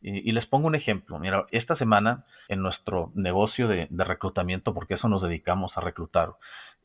Y, 0.00 0.32
les 0.32 0.46
pongo 0.46 0.66
un 0.66 0.74
ejemplo. 0.74 1.18
Mira, 1.18 1.44
esta 1.50 1.76
semana 1.76 2.24
en 2.48 2.62
nuestro 2.62 3.12
negocio 3.14 3.68
de, 3.68 3.86
reclutamiento, 3.90 4.72
porque 4.72 4.94
eso 4.94 5.08
nos 5.08 5.20
dedicamos 5.20 5.72
a 5.76 5.82
reclutar, 5.82 6.30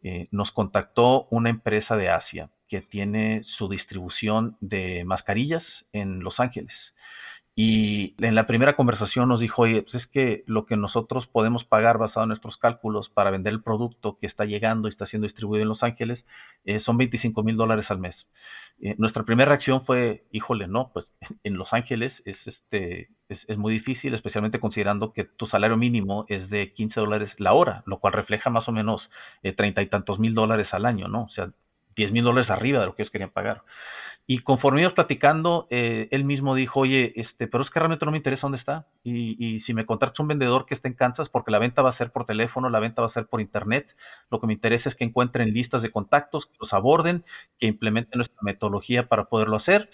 eh, 0.04 0.28
nos 0.32 0.52
contactó 0.52 1.28
una 1.30 1.50
empresa 1.50 1.96
de 1.96 2.10
Asia 2.10 2.50
que 2.68 2.82
tiene 2.82 3.44
su 3.58 3.70
distribución 3.70 4.58
de 4.60 5.06
mascarillas 5.06 5.64
en 5.94 6.20
Los 6.20 6.38
Ángeles. 6.42 6.74
Y 7.62 8.16
en 8.20 8.36
la 8.36 8.48
primera 8.48 8.78
conversación 8.78 9.28
nos 9.28 9.42
dijo, 9.42 9.64
oye, 9.64 9.82
pues 9.82 10.02
es 10.02 10.10
que 10.12 10.46
lo 10.48 10.66
que 10.66 10.78
nosotros 10.78 11.28
podemos 11.28 11.66
pagar 11.66 11.98
basado 11.98 12.24
en 12.24 12.30
nuestros 12.30 12.56
cálculos 12.56 13.10
para 13.10 13.32
vender 13.32 13.52
el 13.52 13.62
producto 13.62 14.18
que 14.18 14.28
está 14.28 14.46
llegando 14.46 14.88
y 14.88 14.92
está 14.92 15.08
siendo 15.08 15.28
distribuido 15.28 15.64
en 15.64 15.68
Los 15.68 15.84
Ángeles 15.84 16.24
eh, 16.64 16.80
son 16.86 16.96
25 16.96 17.44
mil 17.44 17.58
dólares 17.58 17.86
al 17.90 18.00
mes. 18.00 18.16
Eh, 18.82 18.96
nuestra 18.98 19.24
primera 19.24 19.50
reacción 19.50 19.86
fue, 19.86 20.24
híjole, 20.32 20.70
no, 20.70 20.92
pues 20.94 21.06
en 21.44 21.58
Los 21.58 21.68
Ángeles 21.74 22.14
es, 22.24 22.38
este, 22.46 23.10
es, 23.28 23.58
muy 23.58 23.74
difícil, 23.74 24.14
especialmente 24.14 24.62
considerando 24.62 25.12
que 25.12 25.26
tu 25.26 25.46
salario 25.48 25.76
mínimo 25.76 26.26
es 26.30 26.50
de 26.50 26.72
15 26.72 26.98
dólares 26.98 27.30
la 27.40 27.52
hora, 27.52 27.84
lo 27.88 28.00
cual 28.00 28.14
refleja 28.14 28.50
más 28.50 28.70
o 28.70 28.72
menos 28.72 29.02
eh, 29.44 29.52
treinta 29.52 29.82
y 29.82 29.88
tantos 29.88 30.18
mil 30.18 30.34
dólares 30.34 30.70
al 30.72 30.86
año, 30.86 31.10
¿no? 31.10 31.24
O 31.24 31.30
sea, 31.32 31.50
10 31.98 32.14
mil 32.14 32.24
dólares 32.24 32.50
arriba 32.50 32.80
de 32.80 32.86
lo 32.86 32.96
que 32.96 33.02
ellos 33.02 33.12
querían 33.12 33.32
pagar. 33.32 33.64
Y 34.32 34.44
conforme 34.44 34.82
íbamos 34.82 34.94
platicando, 34.94 35.66
eh, 35.72 36.08
él 36.12 36.24
mismo 36.24 36.54
dijo, 36.54 36.82
oye, 36.82 37.14
este, 37.20 37.48
pero 37.48 37.64
es 37.64 37.70
que 37.72 37.80
realmente 37.80 38.06
no 38.06 38.12
me 38.12 38.20
interesa 38.20 38.44
dónde 38.44 38.60
está. 38.60 38.86
Y, 39.04 39.60
si 39.66 39.74
me 39.74 39.88
contratas 39.88 40.20
un 40.20 40.28
vendedor 40.28 40.68
que 40.68 40.76
esté 40.76 40.88
en 40.88 40.94
Kansas, 40.94 41.28
porque 41.30 41.50
la 41.50 41.58
venta 41.58 41.82
va 41.82 41.90
a 41.90 41.98
ser 41.98 42.12
por 42.12 42.28
teléfono, 42.28 42.70
la 42.70 42.80
venta 42.80 43.02
va 43.02 43.08
a 43.08 43.14
ser 43.14 43.26
por 43.26 43.42
internet, 43.42 43.88
lo 44.30 44.40
que 44.40 44.46
me 44.46 44.54
interesa 44.54 44.88
es 44.88 44.96
que 44.96 45.04
encuentren 45.04 45.52
listas 45.52 45.82
de 45.82 45.90
contactos, 45.90 46.46
que 46.46 46.58
los 46.60 46.72
aborden, 46.74 47.24
que 47.60 47.66
implementen 47.66 48.20
nuestra 48.20 48.38
metodología 48.44 49.08
para 49.08 49.24
poderlo 49.24 49.58
hacer. 49.58 49.90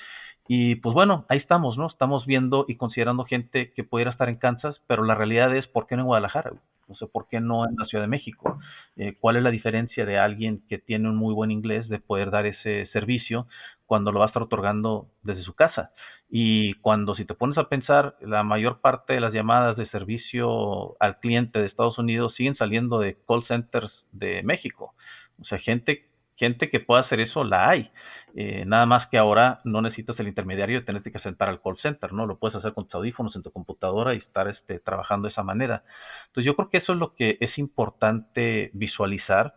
Y 0.49 0.75
pues 0.75 0.93
bueno, 0.93 1.23
ahí 1.29 1.37
estamos, 1.37 1.77
¿no? 1.77 1.87
Estamos 1.87 2.25
viendo 2.25 2.65
y 2.67 2.75
considerando 2.75 3.23
gente 3.23 3.71
que 3.71 3.85
pudiera 3.85 4.11
estar 4.11 4.27
en 4.27 4.35
Kansas, 4.35 4.75
pero 4.85 5.05
la 5.05 5.15
realidad 5.15 5.55
es, 5.55 5.65
¿por 5.67 5.87
qué 5.87 5.95
no 5.95 6.01
en 6.01 6.07
Guadalajara? 6.07 6.51
No 6.87 6.95
sé 6.95 7.07
por 7.07 7.27
qué 7.27 7.39
no 7.39 7.67
en 7.67 7.75
la 7.77 7.85
Ciudad 7.85 8.03
de 8.03 8.09
México. 8.09 8.59
Eh, 8.97 9.15
¿Cuál 9.19 9.37
es 9.37 9.43
la 9.43 9.49
diferencia 9.49 10.05
de 10.05 10.19
alguien 10.19 10.61
que 10.69 10.77
tiene 10.77 11.09
un 11.09 11.15
muy 11.15 11.33
buen 11.33 11.51
inglés 11.51 11.89
de 11.89 11.99
poder 11.99 12.31
dar 12.31 12.45
ese 12.45 12.87
servicio 12.87 13.47
cuando 13.85 14.11
lo 14.11 14.19
va 14.19 14.25
a 14.25 14.27
estar 14.29 14.43
otorgando 14.43 15.07
desde 15.23 15.43
su 15.43 15.53
casa? 15.53 15.91
Y 16.29 16.73
cuando 16.75 17.15
si 17.15 17.25
te 17.25 17.35
pones 17.35 17.57
a 17.57 17.69
pensar, 17.69 18.15
la 18.21 18.43
mayor 18.43 18.81
parte 18.81 19.13
de 19.13 19.19
las 19.19 19.33
llamadas 19.33 19.77
de 19.77 19.87
servicio 19.89 20.95
al 20.99 21.19
cliente 21.19 21.59
de 21.59 21.67
Estados 21.67 21.97
Unidos 21.97 22.33
siguen 22.35 22.55
saliendo 22.57 22.99
de 22.99 23.17
call 23.27 23.45
centers 23.47 23.91
de 24.11 24.41
México. 24.43 24.93
O 25.39 25.45
sea, 25.45 25.59
gente, 25.59 26.05
gente 26.35 26.69
que 26.69 26.79
pueda 26.79 27.01
hacer 27.01 27.19
eso 27.19 27.43
la 27.43 27.69
hay. 27.69 27.91
Eh, 28.37 28.65
nada 28.65 28.85
más 28.85 29.07
que 29.07 29.17
ahora 29.17 29.61
no 29.63 29.81
necesitas 29.81 30.19
el 30.19 30.27
intermediario 30.27 30.79
de 30.79 30.85
tenerte 30.85 31.09
que 31.09 31.19
sentar 31.19 31.47
al 31.47 31.61
call 31.61 31.77
center, 31.77 32.11
¿no? 32.11 32.25
Lo 32.25 32.37
puedes 32.37 32.57
hacer 32.57 32.73
con 32.73 32.83
tus 32.85 32.95
audífonos 32.95 33.33
en 33.35 33.43
tu 33.43 33.51
computadora 33.51 34.13
y 34.13 34.17
estar 34.17 34.49
este, 34.49 34.79
trabajando 34.79 35.27
de 35.27 35.31
esa 35.31 35.43
manera. 35.43 35.83
Entonces 36.27 36.45
yo 36.45 36.55
creo 36.57 36.69
que 36.69 36.79
eso 36.79 36.91
es 36.91 36.99
lo 36.99 37.15
que 37.15 37.37
es 37.39 37.57
importante 37.57 38.71
visualizar 38.73 39.55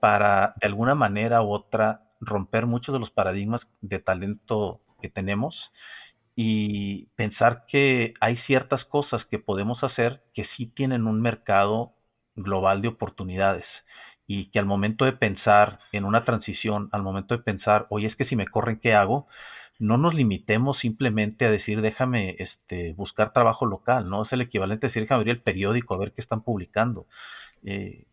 para 0.00 0.54
de 0.60 0.66
alguna 0.66 0.96
manera 0.96 1.42
u 1.42 1.52
otra 1.52 2.07
romper 2.20 2.66
muchos 2.66 2.92
de 2.92 2.98
los 2.98 3.10
paradigmas 3.10 3.60
de 3.80 3.98
talento 3.98 4.80
que 5.00 5.08
tenemos 5.08 5.54
y 6.34 7.06
pensar 7.16 7.64
que 7.66 8.14
hay 8.20 8.36
ciertas 8.46 8.84
cosas 8.84 9.24
que 9.26 9.38
podemos 9.38 9.82
hacer 9.82 10.22
que 10.34 10.46
sí 10.56 10.66
tienen 10.66 11.06
un 11.06 11.20
mercado 11.20 11.92
global 12.36 12.80
de 12.82 12.88
oportunidades 12.88 13.64
y 14.26 14.50
que 14.50 14.58
al 14.58 14.66
momento 14.66 15.04
de 15.04 15.12
pensar 15.12 15.80
en 15.90 16.04
una 16.04 16.24
transición, 16.24 16.90
al 16.92 17.02
momento 17.02 17.36
de 17.36 17.42
pensar, 17.42 17.86
oye, 17.88 18.06
es 18.06 18.14
que 18.14 18.26
si 18.26 18.36
me 18.36 18.46
corren, 18.46 18.78
¿qué 18.78 18.94
hago? 18.94 19.26
No 19.78 19.96
nos 19.96 20.14
limitemos 20.14 20.78
simplemente 20.78 21.46
a 21.46 21.50
decir, 21.50 21.80
déjame 21.80 22.36
este, 22.38 22.92
buscar 22.92 23.32
trabajo 23.32 23.64
local, 23.64 24.08
¿no? 24.08 24.24
Es 24.24 24.32
el 24.32 24.42
equivalente 24.42 24.86
a 24.86 24.90
decir, 24.90 25.02
déjame 25.02 25.20
abrir 25.20 25.36
el 25.36 25.42
periódico 25.42 25.94
a 25.94 25.98
ver 25.98 26.12
qué 26.12 26.20
están 26.20 26.42
publicando. 26.42 27.06
Eh, 27.64 28.04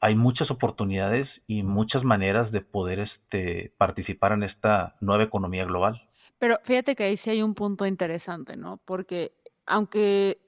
hay 0.00 0.14
muchas 0.14 0.50
oportunidades 0.50 1.28
y 1.46 1.62
muchas 1.62 2.04
maneras 2.04 2.52
de 2.52 2.60
poder 2.60 3.00
este, 3.00 3.72
participar 3.78 4.32
en 4.32 4.42
esta 4.44 4.96
nueva 5.00 5.24
economía 5.24 5.64
global. 5.64 6.02
Pero 6.38 6.58
fíjate 6.64 6.94
que 6.94 7.04
ahí 7.04 7.16
sí 7.16 7.30
hay 7.30 7.42
un 7.42 7.54
punto 7.54 7.86
interesante, 7.86 8.56
¿no? 8.56 8.78
Porque 8.84 9.32
aunque, 9.64 10.38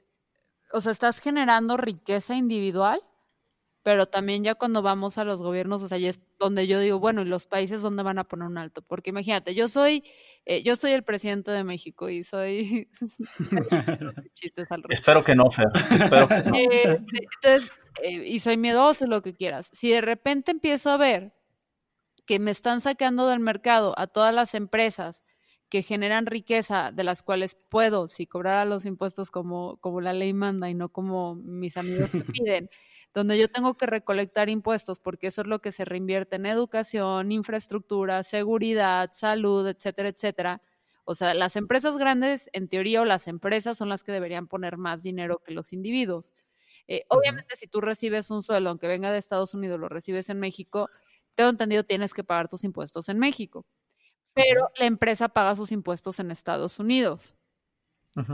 o 0.73 0.81
sea, 0.81 0.93
estás 0.93 1.19
generando 1.19 1.77
riqueza 1.77 2.35
individual, 2.35 3.01
pero 3.89 4.05
también 4.05 4.45
ya 4.45 4.55
cuando 4.55 4.83
vamos 4.83 5.17
a 5.17 5.25
los 5.25 5.41
gobiernos, 5.41 5.83
o 5.83 5.89
sea, 5.89 5.97
ya 5.97 6.11
es 6.11 6.21
donde 6.39 6.67
yo 6.67 6.79
digo, 6.79 6.99
bueno, 6.99 7.23
¿y 7.23 7.25
los 7.25 7.47
países 7.47 7.81
dónde 7.81 8.03
van 8.03 8.19
a 8.19 8.25
poner 8.25 8.47
un 8.47 8.59
alto? 8.59 8.83
Porque 8.83 9.09
imagínate, 9.09 9.55
yo 9.55 9.67
soy, 9.67 10.05
eh, 10.45 10.63
yo 10.63 10.77
soy 10.77 10.93
el 10.93 11.05
presidente 11.05 11.53
de 11.53 11.65
México 11.65 12.11
y 12.11 12.23
soy... 12.23 12.91
chistes 14.35 14.71
al 14.71 14.83
Espero 14.91 15.25
que 15.25 15.35
no, 15.35 15.51
Fer. 15.51 15.69
Espero 16.03 16.29
que 16.29 16.43
no. 16.43 16.55
Eh, 16.55 17.01
entonces, 17.43 17.73
eh, 18.03 18.27
y 18.27 18.39
soy 18.41 18.59
miedoso, 18.59 19.07
lo 19.07 19.23
que 19.23 19.33
quieras. 19.33 19.71
Si 19.73 19.91
de 19.91 20.03
repente 20.03 20.51
empiezo 20.51 20.91
a 20.91 20.99
ver 20.99 21.33
que 22.27 22.39
me 22.39 22.51
están 22.51 22.83
sacando 22.83 23.27
del 23.27 23.41
mercado 23.41 23.95
a 23.99 24.07
todas 24.07 24.35
las 24.35 24.55
empresas 24.55 25.25
que 25.71 25.83
generan 25.83 26.27
riqueza, 26.27 26.93
de 26.93 27.05
las 27.05 27.23
cuales 27.23 27.57
puedo, 27.71 28.07
si 28.07 28.27
cobrara 28.27 28.67
los 28.67 28.85
impuestos 28.85 29.31
como, 29.31 29.79
como 29.79 30.03
la 30.03 30.13
ley 30.13 30.35
manda 30.35 30.69
y 30.69 30.75
no 30.75 30.91
como 30.91 31.37
mis 31.37 31.79
amigos 31.79 32.13
me 32.13 32.21
piden, 32.45 32.69
donde 33.15 33.39
yo 33.39 33.49
tengo 33.49 33.77
que 33.77 33.87
recolectar 33.87 34.49
impuestos 34.49 35.01
porque 35.01 35.29
eso 35.29 35.43
es 35.43 35.47
lo 35.47 35.61
que 35.61 35.73
se 35.73 35.85
reinvierte 35.85 36.37
en 36.37 36.47
educación, 36.47 37.33
infraestructura, 37.33 38.23
seguridad, 38.23 39.11
salud, 39.13 39.67
etcétera, 39.67 40.09
etcétera. 40.09 40.63
O 41.05 41.15
sea, 41.15 41.33
las 41.35 41.57
empresas 41.57 41.97
grandes, 41.97 42.51
en 42.53 42.69
teoría, 42.69 43.01
o 43.01 43.05
las 43.07 43.29
empresas 43.29 43.79
son 43.79 43.89
las 43.89 44.03
que 44.03 44.13
deberían 44.13 44.47
poner 44.47 44.77
más 44.77 45.03
dinero 45.03 45.43
que 45.43 45.55
los 45.55 45.73
individuos. 45.73 46.35
Eh, 46.87 47.05
obviamente, 47.09 47.57
si 47.57 47.67
tú 47.67 47.81
recibes 47.81 48.31
un 48.31 48.43
sueldo, 48.43 48.71
aunque 48.71 48.89
venga 48.89 49.11
de 49.11 49.19
Estados 49.19 49.55
Unidos, 49.55 49.81
lo 49.81 49.89
recibes 49.89 50.29
en 50.29 50.39
México, 50.39 50.91
tengo 51.35 51.51
entendido, 51.51 51.83
tienes 51.85 52.13
que 52.13 52.25
pagar 52.25 52.49
tus 52.49 52.65
impuestos 52.65 53.09
en 53.09 53.19
México. 53.19 53.67
Pero 54.35 54.71
la 54.77 54.87
empresa 54.87 55.29
paga 55.29 55.57
sus 55.57 55.73
impuestos 55.73 56.19
en 56.21 56.31
Estados 56.31 56.79
Unidos. 56.79 57.35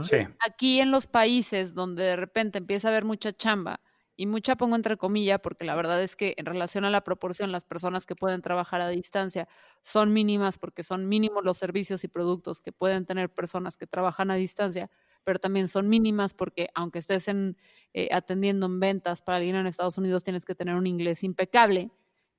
Sí. 0.01 0.17
Aquí 0.39 0.79
en 0.79 0.91
los 0.91 1.05
países 1.07 1.75
donde 1.75 2.03
de 2.03 2.15
repente 2.15 2.57
empieza 2.57 2.87
a 2.87 2.91
haber 2.91 3.05
mucha 3.05 3.31
chamba, 3.31 3.81
y 4.17 4.25
mucha 4.27 4.55
pongo 4.55 4.75
entre 4.75 4.97
comillas 4.97 5.39
porque 5.41 5.65
la 5.65 5.75
verdad 5.75 6.01
es 6.01 6.15
que 6.15 6.35
en 6.37 6.45
relación 6.45 6.85
a 6.85 6.89
la 6.89 7.03
proporción, 7.03 7.51
las 7.51 7.65
personas 7.65 8.05
que 8.05 8.15
pueden 8.15 8.41
trabajar 8.41 8.81
a 8.81 8.89
distancia 8.89 9.47
son 9.81 10.13
mínimas 10.13 10.57
porque 10.57 10.83
son 10.83 11.07
mínimos 11.09 11.43
los 11.43 11.57
servicios 11.57 12.03
y 12.03 12.07
productos 12.07 12.61
que 12.61 12.71
pueden 12.71 13.05
tener 13.05 13.29
personas 13.29 13.77
que 13.77 13.87
trabajan 13.87 14.31
a 14.31 14.35
distancia, 14.35 14.89
pero 15.23 15.39
también 15.39 15.67
son 15.67 15.89
mínimas 15.89 16.33
porque 16.33 16.69
aunque 16.75 16.99
estés 16.99 17.27
en, 17.27 17.57
eh, 17.93 18.09
atendiendo 18.11 18.67
en 18.67 18.79
ventas 18.79 19.21
para 19.21 19.37
alguien 19.37 19.55
en 19.55 19.67
Estados 19.67 19.97
Unidos, 19.97 20.23
tienes 20.23 20.45
que 20.45 20.55
tener 20.55 20.75
un 20.75 20.87
inglés 20.87 21.23
impecable. 21.23 21.91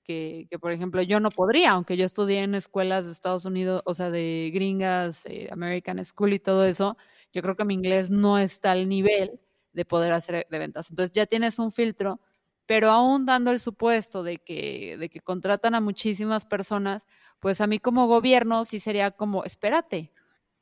Que, 0.05 0.47
que, 0.51 0.59
por 0.61 0.71
ejemplo, 0.71 1.03
yo 1.03 1.19
no 1.19 1.31
podría, 1.31 1.73
aunque 1.73 1.97
yo 1.97 2.05
estudié 2.07 2.41
en 2.43 2.55
escuelas 2.55 3.07
de 3.07 3.13
Estados 3.13 3.45
Unidos, 3.45 3.83
o 3.87 3.93
sea, 3.93 4.09
de 4.11 4.53
gringas, 4.55 5.27
eh, 5.27 5.49
American 5.51 6.05
School 6.05 6.33
y 6.35 6.39
todo 6.39 6.65
eso, 6.65 6.97
yo 7.33 7.43
creo 7.43 7.57
que 7.57 7.65
mi 7.65 7.75
inglés 7.75 8.09
no 8.09 8.39
está 8.39 8.71
al 8.73 8.89
nivel 8.89 9.41
de 9.77 9.85
poder 9.85 10.13
hacer 10.13 10.47
de 10.51 10.59
ventas. 10.59 10.91
Entonces 10.91 11.13
ya 11.13 11.27
tienes 11.27 11.59
un 11.59 11.71
filtro, 11.71 12.19
pero 12.65 12.91
aún 12.91 13.27
dando 13.27 13.51
el 13.51 13.61
supuesto 13.61 14.23
de 14.23 14.39
que, 14.39 14.97
de 14.99 15.11
que 15.11 15.21
contratan 15.21 15.75
a 15.75 15.81
muchísimas 15.81 16.47
personas, 16.47 17.07
pues 17.41 17.61
a 17.61 17.67
mí 17.67 17.79
como 17.79 18.07
gobierno 18.07 18.65
sí 18.65 18.81
sería 18.81 19.11
como, 19.11 19.45
espérate, 19.45 20.13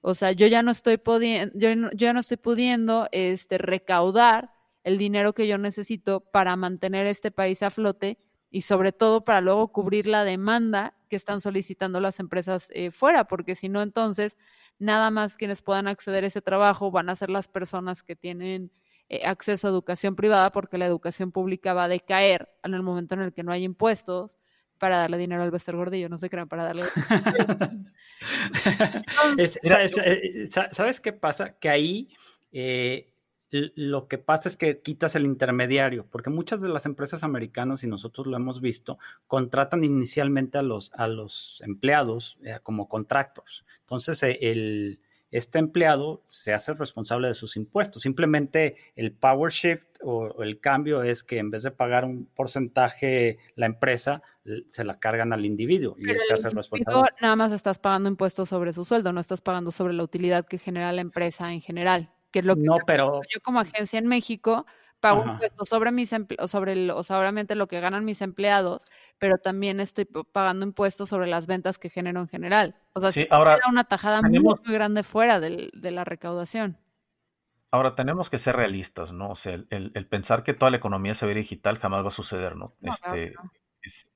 o 0.01 0.15
sea, 0.15 0.33
yo 0.33 0.49
ya 0.49 0.65
no 0.65 0.73
estoy 0.73 0.99
pudiendo, 0.99 1.55
yo, 1.57 1.69
ya 1.95 2.13
no 2.13 2.21
estoy 2.21 2.37
pudiendo 2.37 3.09
este, 3.13 3.57
recaudar 3.57 4.51
el 4.83 4.99
dinero 4.99 5.33
que 5.33 5.47
yo 5.47 5.59
necesito 5.59 6.21
para 6.21 6.57
mantener 6.57 7.07
este 7.07 7.31
país 7.31 7.63
a 7.63 7.71
flote 7.71 8.19
y 8.51 8.63
sobre 8.63 8.91
todo 8.91 9.25
para 9.25 9.41
luego 9.41 9.69
cubrir 9.69 10.09
la 10.09 10.25
demanda 10.25 10.97
que 11.09 11.17
están 11.17 11.41
solicitando 11.41 12.01
las 12.01 12.19
empresas 12.19 12.67
eh, 12.75 12.91
fuera, 12.91 13.29
porque 13.29 13.55
si 13.55 13.69
no, 13.69 13.81
entonces 13.81 14.37
nada 14.81 15.13
más 15.13 15.37
quienes 15.37 15.63
puedan 15.63 15.87
acceder 15.87 16.25
a 16.25 16.27
ese 16.27 16.43
trabajo 16.43 16.91
van 16.91 17.09
a 17.09 17.15
ser 17.15 17.31
las 17.31 17.47
personas 17.47 18.03
que 18.03 18.17
tienen 18.17 18.73
eh, 19.11 19.27
acceso 19.27 19.67
a 19.67 19.71
educación 19.71 20.17
privada 20.17 20.51
porque 20.51 20.79
la 20.79 20.87
educación 20.87 21.31
pública 21.31 21.75
va 21.75 21.85
a 21.85 21.89
decaer 21.89 22.49
en 22.63 22.73
el 22.73 22.83
momento 22.83 23.15
en 23.15 23.21
el 23.21 23.33
que 23.35 23.43
no 23.43 23.53
hay 23.53 23.65
impuestos 23.65 24.39
para 24.79 24.97
darle 24.97 25.19
dinero 25.19 25.43
al 25.43 25.51
Bester 25.51 25.77
Gordillo, 25.77 26.09
no 26.09 26.17
sé 26.17 26.31
qué 26.31 26.47
para 26.47 26.65
darle. 26.65 26.85
Eh, 29.37 30.49
¿sabes, 30.71 31.01
qué 31.01 31.13
pasa? 31.13 31.59
Que 31.59 31.69
ahí 31.69 32.09
eh, 32.53 33.13
lo 33.51 34.09
que 34.09 34.17
pasa 34.17 34.49
es 34.49 34.57
que 34.57 34.81
quitas 34.81 35.15
el 35.15 35.27
intermediario, 35.27 36.07
porque 36.11 36.31
muchas 36.31 36.63
de 36.63 36.71
las 36.71 36.87
empresas 36.87 37.23
americanas, 37.23 37.85
y 37.85 37.87
nosotros 37.87 38.27
lo 38.27 38.37
hemos 38.37 38.63
visto, 38.63 38.99
contratan 39.27 39.85
inicialmente 39.85 40.57
a 40.57 40.63
los, 40.63 40.91
a 40.95 41.07
los 41.07 41.61
empleados 41.67 42.39
como 42.63 42.89
contractors. 42.89 43.67
Entonces, 43.81 44.23
el, 44.23 45.01
este 45.35 45.59
empleado 45.59 46.23
se 46.27 46.55
hace 46.55 46.75
responsable 46.75 47.27
de 47.27 47.35
sus 47.35 47.57
impuestos. 47.57 48.03
Simplemente 48.03 48.77
el 48.95 49.11
power 49.11 49.51
shift 49.51 49.89
o, 50.01 50.45
el 50.45 50.61
cambio 50.61 51.03
es 51.03 51.25
que 51.25 51.39
en 51.39 51.51
vez 51.51 51.65
de 51.65 51.73
pagar 51.73 52.05
un 52.05 52.27
porcentaje 52.27 53.39
la 53.57 53.67
empresa, 53.67 54.23
se 54.69 54.85
la 54.85 55.01
cargan 55.01 55.33
al 55.33 55.45
individuo 55.45 55.97
y 55.99 56.09
él 56.09 56.19
se 56.25 56.35
hace 56.35 56.51
responsable. 56.51 57.11
Nada 57.21 57.35
más 57.35 57.51
estás 57.51 57.81
pagando 57.81 58.09
impuestos 58.09 58.49
sobre 58.49 58.73
su 58.73 58.85
sueldo, 58.85 59.13
no 59.13 59.21
estás 59.21 59.41
pagando 59.41 59.73
sobre 59.73 59.93
la 59.95 60.05
utilidad 60.05 60.47
que 60.47 60.59
genera 60.61 60.93
la 60.93 61.01
empresa 61.01 61.53
en 61.53 61.61
general, 61.61 62.13
que 62.31 62.39
es 62.39 62.45
lo 62.45 62.55
que 62.55 62.63
no, 62.63 62.77
pero 62.87 63.21
yo 63.29 63.41
como 63.41 63.59
agencia 63.59 63.99
en 63.99 64.07
México 64.07 64.67
pago 65.05 65.31
impuestos 65.31 65.69
sobre 65.69 65.93
mis 65.93 66.15
sobre 66.47 66.73
el, 66.73 66.91
o 66.91 67.01
obviamente 67.01 67.55
lo 67.57 67.67
que 67.67 67.81
ganan 67.81 68.07
mis 68.07 68.23
empleados, 68.23 68.87
pero 69.19 69.37
también 69.37 69.79
estoy 69.79 70.07
pagando 70.33 70.65
impuestos 70.65 71.11
sobre 71.11 71.27
las 71.27 71.47
ventas 71.47 71.79
que 71.79 71.91
genero 71.91 72.21
en 72.21 72.29
general. 72.29 72.75
O 72.95 73.01
sea, 73.01 73.13
sí, 73.13 73.27
ahora 73.31 73.59
una 73.69 73.85
tajada 73.85 74.23
muy, 74.23 74.55
grande 74.67 75.03
fuera 75.03 75.41
de 75.41 75.91
la 75.91 76.05
recaudación. 76.05 76.79
Ahora 77.71 77.95
tenemos 77.97 78.31
que 78.31 78.39
ser 78.39 78.57
realistas, 78.57 79.13
¿no? 79.13 79.33
O 79.33 79.37
sea, 79.37 79.53
el, 79.53 80.07
pensar 80.09 80.43
que 80.43 80.55
toda 80.55 80.71
la 80.71 80.79
economía 80.79 81.19
se 81.19 81.27
ve 81.27 81.35
digital 81.35 81.79
jamás 81.81 82.05
va 82.05 82.11
a 82.11 82.17
suceder, 82.17 82.57
¿no? 82.57 82.73
este, 82.81 83.35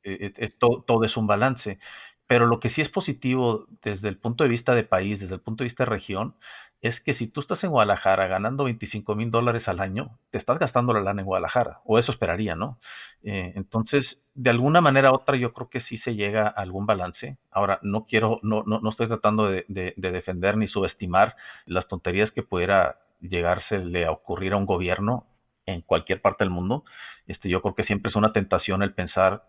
e, 0.04 0.32
e, 0.36 0.50
todo, 0.58 0.84
todo 0.86 1.04
es 1.04 1.16
un 1.16 1.26
balance. 1.26 1.78
Pero 2.26 2.46
lo 2.46 2.60
que 2.60 2.70
sí 2.70 2.82
es 2.82 2.90
positivo 2.90 3.66
desde 3.82 4.08
el 4.08 4.18
punto 4.18 4.44
de 4.44 4.50
vista 4.50 4.74
de 4.74 4.84
país, 4.84 5.18
desde 5.18 5.34
el 5.34 5.40
punto 5.40 5.64
de 5.64 5.70
vista 5.70 5.84
de 5.84 5.90
región, 5.90 6.34
es 6.80 6.98
que 7.00 7.14
si 7.14 7.26
tú 7.26 7.40
estás 7.40 7.62
en 7.64 7.70
Guadalajara 7.70 8.28
ganando 8.28 8.64
25 8.64 9.14
mil 9.14 9.30
dólares 9.30 9.66
al 9.66 9.80
año, 9.80 10.10
te 10.30 10.38
estás 10.38 10.58
gastando 10.58 10.92
la 10.92 11.00
lana 11.00 11.22
en 11.22 11.26
Guadalajara, 11.26 11.80
o 11.84 11.98
eso 11.98 12.12
esperaría, 12.12 12.54
¿no? 12.54 12.78
Eh, 13.24 13.52
entonces, 13.56 14.06
de 14.34 14.50
alguna 14.50 14.80
manera 14.80 15.10
u 15.10 15.16
otra, 15.16 15.36
yo 15.36 15.52
creo 15.52 15.68
que 15.68 15.80
sí 15.82 15.98
se 15.98 16.14
llega 16.14 16.46
a 16.46 16.50
algún 16.50 16.86
balance. 16.86 17.36
Ahora, 17.50 17.80
no 17.82 18.06
quiero, 18.06 18.38
no, 18.42 18.62
no, 18.64 18.78
no 18.80 18.90
estoy 18.90 19.08
tratando 19.08 19.48
de, 19.48 19.64
de, 19.66 20.10
defender 20.12 20.56
ni 20.56 20.68
subestimar 20.68 21.34
las 21.66 21.88
tonterías 21.88 22.30
que 22.32 22.44
pudiera 22.44 22.96
llegársele 23.20 24.04
a 24.06 24.12
ocurrir 24.12 24.52
a 24.52 24.56
un 24.56 24.66
gobierno 24.66 25.26
en 25.66 25.80
cualquier 25.80 26.20
parte 26.20 26.44
del 26.44 26.50
mundo. 26.50 26.84
Este, 27.26 27.48
yo 27.48 27.60
creo 27.60 27.74
que 27.74 27.84
siempre 27.84 28.10
es 28.10 28.16
una 28.16 28.32
tentación 28.32 28.82
el 28.84 28.94
pensar 28.94 29.42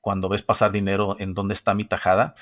cuando 0.00 0.28
ves 0.28 0.42
pasar 0.42 0.70
dinero 0.70 1.16
en 1.18 1.34
dónde 1.34 1.54
está 1.54 1.74
mi 1.74 1.84
tajada. 1.84 2.36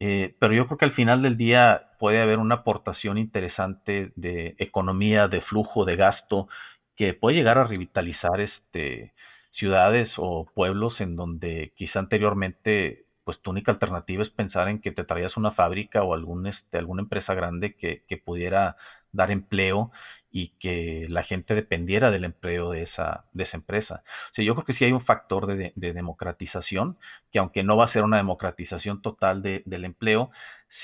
Eh, 0.00 0.34
pero 0.38 0.52
yo 0.54 0.66
creo 0.66 0.78
que 0.78 0.84
al 0.86 0.94
final 0.94 1.22
del 1.22 1.36
día 1.36 1.90
puede 1.98 2.20
haber 2.20 2.38
una 2.38 2.56
aportación 2.56 3.18
interesante 3.18 4.12
de 4.16 4.54
economía, 4.58 5.28
de 5.28 5.40
flujo, 5.42 5.84
de 5.84 5.96
gasto, 5.96 6.48
que 6.96 7.14
puede 7.14 7.36
llegar 7.36 7.58
a 7.58 7.64
revitalizar 7.64 8.40
este, 8.40 9.12
ciudades 9.52 10.10
o 10.16 10.46
pueblos 10.54 11.00
en 11.00 11.16
donde 11.16 11.72
quizá 11.76 11.98
anteriormente 12.00 13.04
pues 13.24 13.40
tu 13.40 13.50
única 13.50 13.72
alternativa 13.72 14.22
es 14.22 14.30
pensar 14.30 14.68
en 14.68 14.80
que 14.80 14.92
te 14.92 15.04
traías 15.04 15.36
una 15.38 15.52
fábrica 15.52 16.02
o 16.02 16.12
algún, 16.12 16.46
este, 16.46 16.76
alguna 16.78 17.02
empresa 17.02 17.32
grande 17.34 17.74
que, 17.74 18.02
que 18.06 18.18
pudiera 18.18 18.76
dar 19.12 19.30
empleo 19.30 19.92
y 20.36 20.48
que 20.58 21.06
la 21.08 21.22
gente 21.22 21.54
dependiera 21.54 22.10
del 22.10 22.24
empleo 22.24 22.72
de 22.72 22.82
esa, 22.82 23.24
de 23.32 23.44
esa 23.44 23.56
empresa. 23.56 24.02
O 24.32 24.34
sea, 24.34 24.44
yo 24.44 24.54
creo 24.56 24.64
que 24.66 24.74
sí 24.74 24.84
hay 24.84 24.90
un 24.90 25.04
factor 25.04 25.46
de, 25.46 25.72
democratización, 25.76 26.98
que 27.30 27.38
aunque 27.38 27.62
no 27.62 27.76
va 27.76 27.84
a 27.84 27.92
ser 27.92 28.02
una 28.02 28.16
democratización 28.16 29.00
total 29.00 29.42
del 29.42 29.84
empleo, 29.84 30.32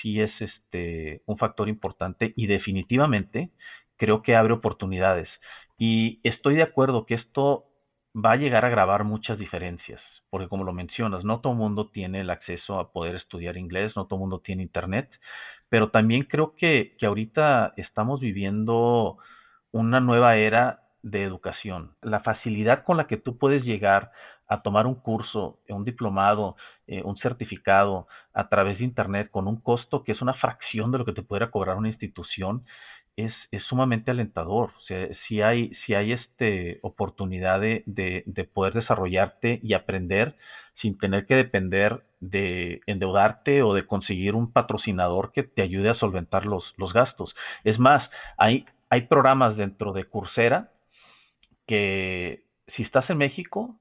sí 0.01 0.21
es 0.21 0.31
este, 0.39 1.23
un 1.27 1.37
factor 1.37 1.69
importante 1.69 2.33
y 2.37 2.47
definitivamente 2.47 3.51
creo 3.97 4.23
que 4.23 4.37
abre 4.37 4.53
oportunidades. 4.53 5.29
Y 5.77 6.21
estoy 6.23 6.55
de 6.55 6.63
acuerdo 6.63 7.05
que 7.05 7.15
esto 7.15 7.65
va 8.15 8.33
a 8.33 8.37
llegar 8.37 8.65
a 8.65 8.69
agravar 8.69 9.03
muchas 9.03 9.37
diferencias, 9.37 10.01
porque 10.31 10.49
como 10.49 10.63
lo 10.63 10.73
mencionas, 10.73 11.25
no 11.25 11.41
todo 11.41 11.55
el 11.55 11.59
mundo 11.59 11.89
tiene 11.89 12.21
el 12.21 12.31
acceso 12.31 12.79
a 12.79 12.93
poder 12.93 13.17
estudiar 13.17 13.57
inglés, 13.57 13.97
no 13.97 14.05
todo 14.07 14.19
el 14.19 14.21
mundo 14.21 14.39
tiene 14.39 14.63
internet, 14.63 15.11
pero 15.69 15.91
también 15.91 16.23
creo 16.23 16.55
que, 16.55 16.95
que 17.01 17.07
ahorita 17.07 17.75
estamos 17.77 18.21
viviendo 18.21 19.19
una 19.73 20.01
nueva 20.01 20.37
era 20.37 20.81
de 21.03 21.23
educación. 21.25 21.93
La 22.03 22.21
facilidad 22.21 22.85
con 22.85 22.97
la 22.97 23.07
que 23.07 23.17
tú 23.17 23.39
puedes 23.39 23.65
llegar 23.65 24.11
a 24.49 24.63
tomar 24.63 24.87
un 24.87 24.97
curso, 24.97 25.59
un 25.69 25.85
diplomado, 25.85 26.57
eh, 26.89 27.03
un 27.05 27.17
certificado 27.19 28.09
a 28.35 28.49
través 28.49 28.79
de 28.79 28.85
Internet 28.85 29.31
con 29.31 29.47
un 29.47 29.61
costo 29.61 30.03
que 30.03 30.13
es 30.13 30.21
una 30.21 30.35
fracción 30.35 30.91
de 30.91 30.99
lo 30.99 31.05
que 31.05 31.13
te 31.13 31.23
pudiera 31.23 31.51
cobrar 31.51 31.77
una 31.77 31.89
institución, 31.89 32.65
es, 33.17 33.33
es 33.51 33.63
sumamente 33.65 34.11
alentador. 34.11 34.71
O 34.77 34.81
sea, 34.87 35.09
si 35.29 35.41
hay, 35.41 35.73
si 35.87 35.95
hay 35.95 36.13
este, 36.13 36.81
oportunidad 36.83 37.61
de, 37.61 37.85
de, 37.87 38.45
poder 38.45 38.73
desarrollarte 38.73 39.61
y 39.63 39.75
aprender 39.75 40.35
sin 40.83 40.99
tener 40.99 41.27
que 41.27 41.35
depender 41.35 42.03
de 42.21 42.81
endeudarte 42.87 43.63
o 43.63 43.75
de 43.75 43.87
conseguir 43.87 44.35
un 44.35 44.53
patrocinador 44.53 45.33
que 45.33 45.43
te 45.43 45.63
ayude 45.63 45.91
a 45.91 45.95
solventar 45.95 46.47
los, 46.47 46.65
los 46.77 46.93
gastos. 46.93 47.35
Es 47.65 47.79
más, 47.79 48.09
hay, 48.39 48.65
hay 48.91 49.03
programas 49.03 49.57
dentro 49.57 49.93
de 49.93 50.05
Coursera 50.05 50.71
que 51.67 52.43
si 52.77 52.83
estás 52.83 53.09
en 53.09 53.19
México, 53.19 53.77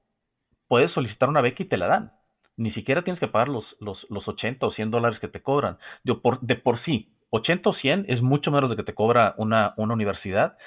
puedes 0.67 0.91
solicitar 0.91 1.27
una 1.27 1.41
beca 1.41 1.63
y 1.63 1.67
te 1.67 1.77
la 1.77 1.87
dan. 1.87 2.11
Ni 2.55 2.71
siquiera 2.73 3.01
tienes 3.01 3.19
que 3.19 3.27
pagar 3.27 3.49
los, 3.49 3.65
los, 3.79 3.97
los 4.09 4.27
80 4.27 4.65
o 4.65 4.71
100 4.71 4.91
dólares 4.91 5.19
que 5.19 5.27
te 5.27 5.41
cobran. 5.41 5.77
De 6.03 6.13
por, 6.15 6.39
de 6.41 6.55
por 6.55 6.83
sí, 6.83 7.11
80 7.31 7.69
o 7.69 7.73
100 7.73 8.05
es 8.07 8.21
mucho 8.21 8.51
menos 8.51 8.69
de 8.69 8.75
que 8.75 8.83
te 8.83 8.93
cobra 8.93 9.33
una, 9.37 9.73
una 9.77 9.95
universidad. 9.95 10.57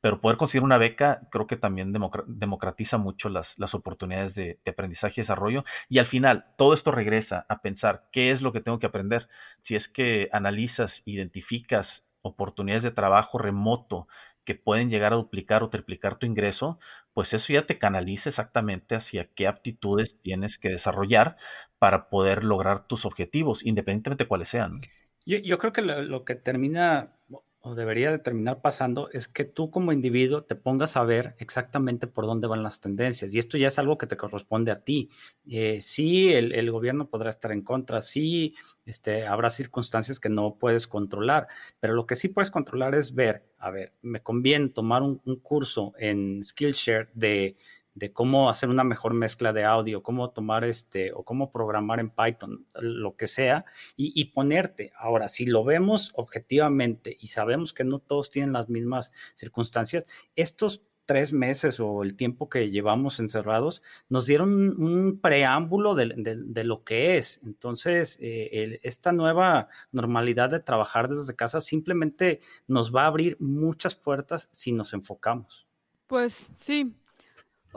pero 0.00 0.20
poder 0.20 0.36
conseguir 0.36 0.62
una 0.62 0.78
beca 0.78 1.22
creo 1.32 1.48
que 1.48 1.56
también 1.56 1.92
democratiza 2.26 2.98
mucho 2.98 3.28
las, 3.28 3.46
las 3.56 3.74
oportunidades 3.74 4.32
de, 4.34 4.58
aprendizaje 4.66 5.14
y 5.20 5.24
desarrollo. 5.24 5.64
Y 5.88 5.98
al 5.98 6.06
final, 6.06 6.44
todo 6.56 6.74
esto 6.74 6.92
regresa 6.92 7.46
a 7.48 7.60
pensar 7.62 8.04
qué 8.12 8.30
es 8.30 8.40
lo 8.40 8.52
que 8.52 8.60
tengo 8.60 8.78
que 8.78 8.86
aprender. 8.86 9.26
Si 9.66 9.74
es 9.74 9.86
que 9.88 10.28
analizas, 10.32 10.92
identificas 11.04 11.88
oportunidades 12.22 12.84
de 12.84 12.90
trabajo 12.90 13.38
remoto 13.38 14.08
que 14.44 14.54
pueden 14.54 14.88
llegar 14.88 15.12
a 15.12 15.16
duplicar 15.16 15.62
o 15.62 15.68
triplicar 15.68 16.18
tu 16.18 16.26
ingreso, 16.26 16.78
pues 17.12 17.32
eso 17.32 17.44
ya 17.52 17.66
te 17.66 17.78
canaliza 17.78 18.30
exactamente 18.30 18.96
hacia 18.96 19.28
qué 19.36 19.46
aptitudes 19.46 20.08
tienes 20.22 20.56
que 20.58 20.70
desarrollar 20.70 21.36
para 21.78 22.08
poder 22.08 22.44
lograr 22.44 22.86
tus 22.86 23.04
objetivos, 23.04 23.58
independientemente 23.62 24.24
de 24.24 24.28
cuáles 24.28 24.48
sean. 24.50 24.80
Yo, 25.26 25.58
creo 25.58 25.72
que 25.72 25.82
lo, 25.82 26.24
que 26.24 26.34
termina 26.34 27.12
o 27.60 27.74
debería 27.74 28.10
de 28.10 28.18
terminar 28.18 28.60
pasando 28.60 29.10
es 29.12 29.26
que 29.28 29.44
tú 29.44 29.70
como 29.70 29.92
individuo 29.92 30.44
te 30.44 30.54
pongas 30.54 30.96
a 30.96 31.04
ver 31.04 31.34
exactamente 31.38 32.06
por 32.06 32.26
dónde 32.26 32.46
van 32.46 32.62
las 32.62 32.80
tendencias. 32.80 33.34
Y 33.34 33.38
esto 33.38 33.58
ya 33.58 33.68
es 33.68 33.78
algo 33.78 33.98
que 33.98 34.06
te 34.06 34.16
corresponde 34.16 34.70
a 34.70 34.80
ti. 34.80 35.10
Eh, 35.48 35.80
sí, 35.80 36.32
el, 36.32 36.70
gobierno 36.70 37.08
podrá 37.08 37.30
estar 37.30 37.50
en 37.52 37.62
contra, 37.62 38.02
sí, 38.02 38.54
este, 38.86 39.26
habrá 39.26 39.50
circunstancias 39.50 40.20
que 40.20 40.28
no 40.28 40.56
puedes 40.58 40.86
controlar, 40.86 41.48
pero 41.80 41.94
lo 41.94 42.06
que 42.06 42.16
sí 42.16 42.28
puedes 42.28 42.50
controlar 42.50 42.94
es 42.94 43.14
ver, 43.14 43.44
a 43.58 43.70
ver, 43.70 43.94
me 44.02 44.22
conviene 44.22 44.68
tomar 44.68 45.02
un 45.02 45.18
curso 45.42 45.92
en 45.98 46.44
Skillshare 46.44 47.08
de 47.14 47.56
de 47.98 48.12
cómo 48.12 48.48
hacer 48.48 48.68
una 48.68 48.84
mejor 48.84 49.12
mezcla 49.12 49.52
de 49.52 49.64
audio, 49.64 50.02
cómo 50.02 50.30
tomar 50.30 50.64
este 50.64 51.12
o 51.12 51.24
cómo 51.24 51.50
programar 51.50 51.98
en 51.98 52.10
Python, 52.10 52.66
lo 52.74 53.16
que 53.16 53.26
sea, 53.26 53.64
y, 53.96 54.24
ponerte. 54.26 54.92
Ahora, 54.96 55.28
si 55.28 55.46
lo 55.46 55.64
vemos 55.64 56.12
objetivamente 56.14 57.16
y 57.18 57.28
sabemos 57.28 57.72
que 57.72 57.84
no 57.84 57.98
todos 57.98 58.30
tienen 58.30 58.52
las 58.52 58.68
mismas 58.68 59.12
circunstancias, 59.34 60.06
estos 60.36 60.84
tres 61.06 61.32
meses 61.32 61.80
o 61.80 62.02
el 62.02 62.14
tiempo 62.14 62.50
que 62.50 62.70
llevamos 62.70 63.18
encerrados 63.18 63.82
nos 64.10 64.26
dieron 64.26 64.80
un 64.80 65.18
preámbulo 65.20 65.94
de, 65.94 66.64
lo 66.64 66.84
que 66.84 67.16
es. 67.16 67.40
Entonces, 67.44 68.18
eh, 68.20 68.78
esta 68.82 69.12
nueva 69.12 69.68
normalidad 69.90 70.50
de 70.50 70.60
trabajar 70.60 71.08
desde 71.08 71.34
casa 71.34 71.62
simplemente 71.62 72.40
nos 72.66 72.94
va 72.94 73.04
a 73.04 73.06
abrir 73.06 73.38
muchas 73.40 73.94
puertas 73.94 74.48
si 74.52 74.70
nos 74.72 74.92
enfocamos. 74.92 75.66
Pues 76.06 76.34
sí, 76.34 76.94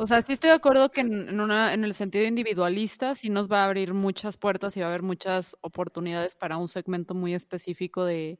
o 0.02 0.08
sea, 0.08 0.22
sí 0.24 0.34
estoy 0.34 0.50
de 0.50 0.56
acuerdo 0.56 0.90
que 0.90 1.02
en, 1.02 1.40
una, 1.40 1.74
en 1.76 1.84
el 1.84 1.94
sentido 1.94 2.26
individualista 2.26 3.14
sí 3.14 3.30
nos 3.30 3.52
va 3.52 3.62
a 3.62 3.66
abrir 3.66 3.94
muchas 3.94 4.36
puertas 4.36 4.76
y 4.76 4.80
va 4.80 4.88
a 4.88 4.90
haber 4.90 5.04
muchas 5.04 5.56
oportunidades 5.62 6.36
para 6.36 6.58
un 6.58 6.68
segmento 6.68 7.14
muy 7.14 7.36
específico 7.36 8.04
de, 8.04 8.40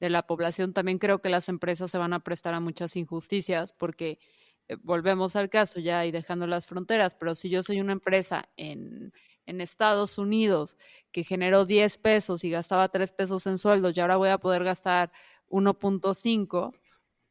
de 0.00 0.08
la 0.08 0.26
población. 0.26 0.72
También 0.72 0.98
creo 0.98 1.20
que 1.20 1.28
las 1.28 1.50
empresas 1.50 1.90
se 1.90 1.98
van 1.98 2.14
a 2.14 2.20
prestar 2.20 2.54
a 2.54 2.60
muchas 2.60 2.96
injusticias 2.96 3.74
porque 3.74 4.18
eh, 4.68 4.76
volvemos 4.82 5.36
al 5.36 5.50
caso 5.50 5.80
ya 5.80 6.06
y 6.06 6.12
dejando 6.12 6.46
las 6.46 6.66
fronteras, 6.66 7.14
pero 7.14 7.34
si 7.34 7.50
yo 7.50 7.62
soy 7.62 7.82
una 7.82 7.92
empresa 7.92 8.48
en, 8.56 9.12
en 9.44 9.60
Estados 9.60 10.16
Unidos 10.16 10.78
que 11.12 11.24
generó 11.24 11.66
10 11.66 11.98
pesos 11.98 12.42
y 12.42 12.48
gastaba 12.48 12.88
3 12.88 13.12
pesos 13.12 13.46
en 13.46 13.58
sueldos 13.58 13.94
y 13.94 14.00
ahora 14.00 14.16
voy 14.16 14.30
a 14.30 14.38
poder 14.38 14.64
gastar 14.64 15.12
1.5, 15.50 16.72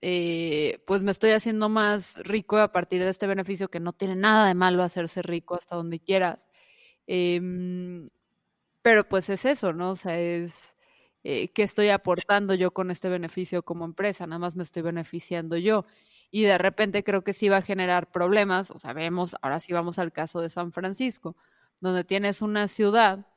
eh, 0.01 0.83
pues 0.87 1.03
me 1.03 1.11
estoy 1.11 1.31
haciendo 1.31 1.69
más 1.69 2.17
rico 2.23 2.57
a 2.57 2.71
partir 2.71 3.03
de 3.03 3.09
este 3.09 3.27
beneficio 3.27 3.69
que 3.69 3.79
no 3.79 3.93
tiene 3.93 4.15
nada 4.15 4.47
de 4.47 4.55
malo 4.55 4.81
hacerse 4.83 5.21
rico 5.21 5.55
hasta 5.55 5.75
donde 5.75 5.99
quieras. 5.99 6.49
Em, 7.07 8.09
pero 8.81 9.07
pues 9.07 9.29
es 9.29 9.45
eso, 9.45 9.73
¿no? 9.73 9.91
O 9.91 9.95
sea, 9.95 10.19
es 10.19 10.75
eh, 11.23 11.49
qué 11.49 11.63
estoy 11.63 11.89
aportando 11.89 12.55
yo 12.55 12.71
con 12.71 12.91
este 12.91 13.09
beneficio 13.09 13.63
como 13.63 13.85
empresa, 13.85 14.27
nada 14.27 14.39
más 14.39 14.55
me 14.55 14.63
estoy 14.63 14.81
beneficiando 14.83 15.57
yo. 15.57 15.85
Y 16.31 16.43
de 16.43 16.57
repente 16.57 17.03
creo 17.03 17.23
que 17.23 17.33
sí 17.33 17.49
va 17.49 17.57
a 17.57 17.61
generar 17.61 18.11
problemas, 18.11 18.71
o 18.71 18.79
sea, 18.79 18.93
vemos, 18.93 19.35
ahora 19.41 19.59
sí 19.59 19.73
vamos 19.73 19.99
al 19.99 20.11
caso 20.13 20.41
de 20.41 20.49
San 20.49 20.71
Francisco, 20.73 21.35
donde 21.81 22.03
tienes 22.05 22.41
una 22.41 22.67
ciudad 22.67 23.27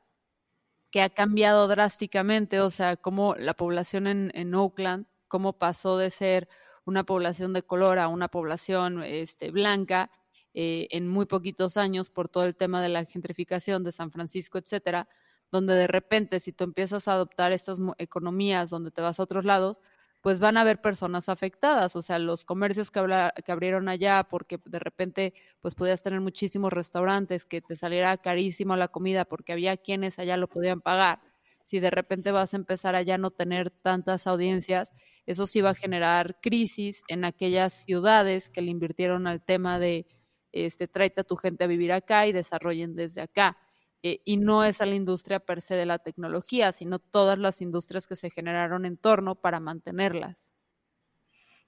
que 0.91 1.01
ha 1.01 1.09
cambiado 1.09 1.67
drásticamente, 1.67 2.61
o 2.61 2.69
sea, 2.69 2.97
como 2.97 3.35
la 3.35 3.53
población 3.55 4.07
en, 4.07 4.31
en 4.35 4.55
Oakland 4.55 5.07
cómo 5.35 5.51
pasó 5.51 5.97
de 5.97 6.11
ser 6.11 6.47
una 6.85 7.03
población 7.03 7.51
de 7.51 7.61
color 7.61 7.99
a 7.99 8.07
una 8.07 8.29
población 8.29 9.03
este, 9.03 9.51
blanca 9.51 10.09
eh, 10.53 10.87
en 10.91 11.09
muy 11.09 11.25
poquitos 11.25 11.75
años 11.75 12.09
por 12.09 12.29
todo 12.29 12.45
el 12.45 12.55
tema 12.55 12.81
de 12.81 12.87
la 12.87 13.03
gentrificación 13.03 13.83
de 13.83 13.91
San 13.91 14.11
Francisco, 14.11 14.57
etcétera, 14.57 15.09
donde 15.51 15.73
de 15.73 15.87
repente 15.87 16.39
si 16.39 16.53
tú 16.53 16.63
empiezas 16.63 17.09
a 17.09 17.11
adoptar 17.11 17.51
estas 17.51 17.81
economías 17.97 18.69
donde 18.69 18.91
te 18.91 19.01
vas 19.01 19.19
a 19.19 19.23
otros 19.23 19.43
lados, 19.43 19.81
pues 20.21 20.39
van 20.39 20.55
a 20.55 20.61
haber 20.61 20.79
personas 20.79 21.27
afectadas, 21.27 21.97
o 21.97 22.01
sea, 22.01 22.17
los 22.17 22.45
comercios 22.45 22.89
que, 22.89 22.99
abrieron 22.99 23.89
allá, 23.89 24.23
porque 24.29 24.57
de 24.63 24.79
repente 24.79 25.33
pues 25.59 25.75
podías 25.75 26.01
tener 26.01 26.21
muchísimos 26.21 26.71
restaurantes, 26.71 27.43
que 27.43 27.59
te 27.59 27.75
saliera 27.75 28.15
carísimo 28.15 28.77
la 28.77 28.87
comida 28.87 29.25
porque 29.25 29.51
había 29.51 29.75
quienes 29.75 30.17
allá 30.17 30.37
lo 30.37 30.47
podían 30.47 30.79
pagar. 30.79 31.19
Si 31.61 31.81
de 31.81 31.91
repente 31.91 32.31
vas 32.31 32.53
a 32.53 32.57
empezar 32.57 32.95
a 32.95 33.17
no 33.17 33.31
tener 33.31 33.69
tantas 33.69 34.27
audiencias, 34.27 34.93
eso 35.25 35.47
sí 35.47 35.61
va 35.61 35.71
a 35.71 35.75
generar 35.75 36.39
crisis 36.41 37.03
en 37.07 37.25
aquellas 37.25 37.83
ciudades 37.83 38.49
que 38.49 38.61
le 38.61 38.71
invirtieron 38.71 39.27
al 39.27 39.41
tema 39.41 39.79
de 39.79 40.05
este, 40.51 40.87
tráete 40.87 41.21
a 41.21 41.23
tu 41.23 41.35
gente 41.35 41.63
a 41.63 41.67
vivir 41.67 41.91
acá 41.91 42.27
y 42.27 42.31
desarrollen 42.31 42.95
desde 42.95 43.21
acá. 43.21 43.57
Eh, 44.03 44.21
y 44.23 44.37
no 44.37 44.63
es 44.63 44.81
a 44.81 44.85
la 44.85 44.95
industria 44.95 45.39
per 45.39 45.61
se 45.61 45.75
de 45.75 45.85
la 45.85 45.97
tecnología, 45.97 46.71
sino 46.71 46.99
todas 46.99 47.39
las 47.39 47.61
industrias 47.61 48.05
que 48.07 48.15
se 48.15 48.29
generaron 48.29 48.85
en 48.85 48.97
torno 48.97 49.35
para 49.35 49.59
mantenerlas. 49.59 50.53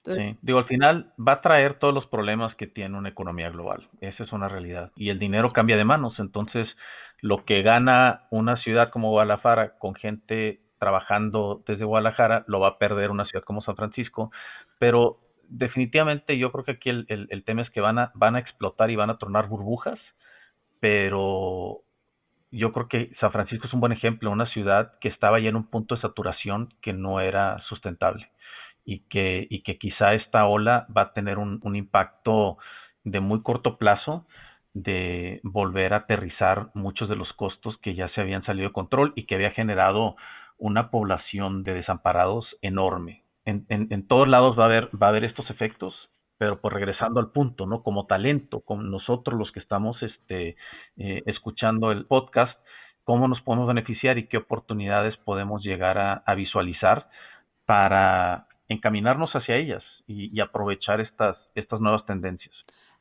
sí, 0.04 0.38
digo, 0.40 0.60
al 0.60 0.66
final 0.66 1.12
va 1.18 1.32
a 1.32 1.40
traer 1.40 1.78
todos 1.78 1.92
los 1.92 2.06
problemas 2.06 2.54
que 2.54 2.68
tiene 2.68 2.96
una 2.96 3.08
economía 3.08 3.50
global. 3.50 3.88
Esa 4.00 4.22
es 4.22 4.32
una 4.32 4.48
realidad. 4.48 4.92
Y 4.94 5.10
el 5.10 5.18
dinero 5.18 5.50
cambia 5.50 5.76
de 5.76 5.84
manos. 5.84 6.14
Entonces, 6.18 6.68
lo 7.20 7.44
que 7.44 7.62
gana 7.62 8.28
una 8.30 8.56
ciudad 8.62 8.90
como 8.90 9.10
Guadalajara 9.10 9.76
con 9.78 9.94
gente 9.96 10.60
trabajando 10.78 11.62
desde 11.66 11.84
Guadalajara, 11.84 12.44
lo 12.46 12.60
va 12.60 12.68
a 12.68 12.78
perder 12.78 13.10
una 13.10 13.26
ciudad 13.26 13.44
como 13.44 13.62
San 13.62 13.76
Francisco, 13.76 14.30
pero 14.78 15.18
definitivamente 15.48 16.38
yo 16.38 16.52
creo 16.52 16.64
que 16.64 16.72
aquí 16.72 16.90
el, 16.90 17.42
tema 17.44 17.62
es 17.62 17.70
que 17.70 17.80
van 17.80 17.98
a, 17.98 18.12
van 18.14 18.36
a 18.36 18.40
explotar 18.40 18.90
y 18.90 18.96
van 18.96 19.10
a 19.10 19.18
tronar 19.18 19.48
burbujas, 19.48 19.98
pero 20.80 21.80
yo 22.50 22.72
creo 22.72 22.88
que 22.88 23.12
San 23.20 23.32
Francisco 23.32 23.66
es 23.66 23.72
un 23.72 23.80
buen 23.80 23.92
ejemplo, 23.92 24.30
una 24.30 24.50
ciudad 24.52 24.92
que 25.00 25.08
estaba 25.08 25.40
ya 25.40 25.48
en 25.48 25.56
un 25.56 25.68
punto 25.68 25.94
de 25.94 26.00
saturación 26.00 26.72
que 26.82 26.92
no 26.92 27.20
era 27.20 27.58
sustentable 27.68 28.30
y 28.84 29.00
que, 29.00 29.46
y 29.50 29.62
que 29.62 29.78
quizá 29.78 30.14
esta 30.14 30.46
ola 30.46 30.86
va 30.94 31.02
a 31.02 31.12
tener 31.12 31.38
un, 31.38 31.60
un 31.62 31.76
impacto 31.76 32.58
de 33.04 33.20
muy 33.20 33.42
corto 33.42 33.76
plazo 33.76 34.26
de 34.74 35.40
volver 35.42 35.92
a 35.92 35.98
aterrizar 35.98 36.68
muchos 36.74 37.08
de 37.08 37.16
los 37.16 37.32
costos 37.34 37.76
que 37.78 37.94
ya 37.94 38.08
se 38.10 38.20
habían 38.20 38.44
salido 38.44 38.68
de 38.68 38.72
control 38.72 39.12
y 39.16 39.26
que 39.26 39.34
había 39.34 39.50
generado 39.50 40.16
una 40.58 40.90
población 40.90 41.62
de 41.62 41.74
desamparados 41.74 42.46
enorme. 42.62 43.24
En, 43.44 43.64
en, 43.70 44.06
todos 44.06 44.28
lados 44.28 44.58
va 44.58 44.64
a, 44.64 44.66
haber, 44.66 44.90
va 45.00 45.06
a 45.06 45.10
haber 45.10 45.24
estos 45.24 45.48
efectos, 45.48 45.94
pero 46.36 46.60
pues 46.60 46.74
regresando 46.74 47.18
al 47.18 47.30
punto, 47.30 47.64
¿no? 47.64 47.82
Como 47.82 48.06
talento, 48.06 48.60
como 48.60 48.82
nosotros 48.82 49.38
los 49.38 49.50
que 49.52 49.60
estamos 49.60 49.96
este, 50.02 50.56
eh, 50.98 51.22
escuchando 51.24 51.90
el 51.90 52.04
podcast, 52.04 52.58
cómo 53.04 53.26
nos 53.26 53.40
podemos 53.40 53.66
beneficiar 53.66 54.18
y 54.18 54.26
qué 54.26 54.36
oportunidades 54.36 55.16
podemos 55.24 55.62
llegar 55.62 55.96
a, 55.96 56.34
visualizar 56.34 57.08
para 57.64 58.48
encaminarnos 58.68 59.30
hacia 59.32 59.56
ellas 59.56 59.82
y, 60.06 60.38
aprovechar 60.40 61.00
estas, 61.00 61.38
estas 61.54 61.80
nuevas 61.80 62.04
tendencias. 62.04 62.54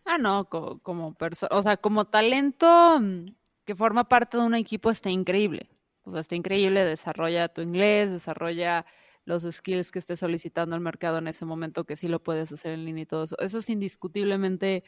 Ah, 0.05 0.17
no, 0.17 0.45
como, 0.45 0.79
como 0.79 1.13
o 1.51 1.61
sea, 1.61 1.75
como 1.75 2.05
talento 2.05 2.99
mm, 3.01 3.25
que 3.65 3.75
forma 3.75 4.05
parte 4.05 4.37
de 4.37 4.43
un 4.43 4.55
equipo 4.55 4.89
está 4.89 5.09
increíble. 5.09 5.67
O 6.07 6.11
sea, 6.11 6.21
está 6.21 6.35
increíble, 6.35 6.85
desarrolla 6.85 7.49
tu 7.49 7.61
inglés, 7.61 8.09
desarrolla 8.09 8.85
los 9.25 9.43
skills 9.43 9.91
que 9.91 9.99
estés 9.99 10.21
solicitando 10.21 10.73
al 10.73 10.81
mercado 10.81 11.17
en 11.17 11.27
ese 11.27 11.43
momento, 11.43 11.83
que 11.83 11.97
sí 11.97 12.07
lo 12.07 12.23
puedes 12.23 12.49
hacer 12.49 12.71
en 12.71 12.85
línea 12.85 13.03
y 13.03 13.05
todo 13.05 13.25
eso. 13.25 13.37
Eso 13.39 13.57
es 13.57 13.69
indiscutiblemente 13.69 14.85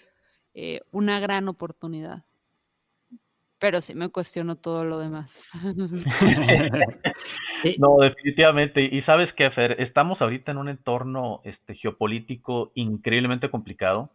eh, 0.54 0.80
una 0.92 1.20
gran 1.20 1.50
oportunidad. 1.50 2.24
Pero 3.60 3.82
sí 3.82 3.96
me 3.96 4.08
cuestiono 4.08 4.56
todo 4.56 4.86
lo 4.86 4.98
demás. 4.98 5.52
no, 7.80 7.98
definitivamente. 7.98 8.82
Y 8.82 9.02
sabes 9.02 9.30
qué, 9.36 9.52
Fer, 9.52 9.82
estamos 9.82 10.22
ahorita 10.22 10.52
en 10.52 10.58
un 10.58 10.70
entorno 10.70 11.42
este, 11.44 11.76
geopolítico 11.76 12.72
increíblemente 12.76 13.52
complicado 13.52 14.14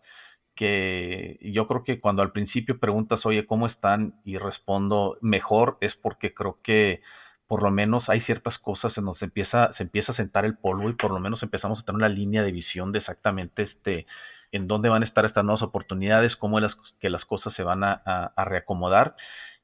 que 0.54 1.38
yo 1.42 1.66
creo 1.66 1.84
que 1.84 2.00
cuando 2.00 2.22
al 2.22 2.32
principio 2.32 2.78
preguntas, 2.78 3.24
oye, 3.26 3.46
¿cómo 3.46 3.66
están? 3.66 4.14
Y 4.24 4.38
respondo 4.38 5.18
mejor, 5.20 5.78
es 5.80 5.92
porque 6.02 6.32
creo 6.32 6.58
que 6.62 7.02
por 7.46 7.62
lo 7.62 7.70
menos 7.70 8.08
hay 8.08 8.20
ciertas 8.22 8.58
cosas 8.58 8.96
en 8.96 9.04
donde 9.04 9.18
se 9.18 9.24
empieza, 9.26 9.74
se 9.74 9.82
empieza 9.82 10.12
a 10.12 10.16
sentar 10.16 10.44
el 10.44 10.56
polvo 10.56 10.88
y 10.88 10.94
por 10.94 11.10
lo 11.10 11.20
menos 11.20 11.42
empezamos 11.42 11.78
a 11.78 11.82
tener 11.82 11.96
una 11.96 12.08
línea 12.08 12.42
de 12.42 12.52
visión 12.52 12.92
de 12.92 13.00
exactamente 13.00 13.64
este, 13.64 14.06
en 14.52 14.66
dónde 14.66 14.88
van 14.88 15.02
a 15.02 15.06
estar 15.06 15.24
estas 15.24 15.44
nuevas 15.44 15.62
oportunidades, 15.62 16.36
cómo 16.36 16.60
las, 16.60 16.74
que 17.00 17.10
las 17.10 17.24
cosas 17.26 17.54
se 17.54 17.62
van 17.62 17.84
a, 17.84 18.32
reacomodar. 18.44 19.14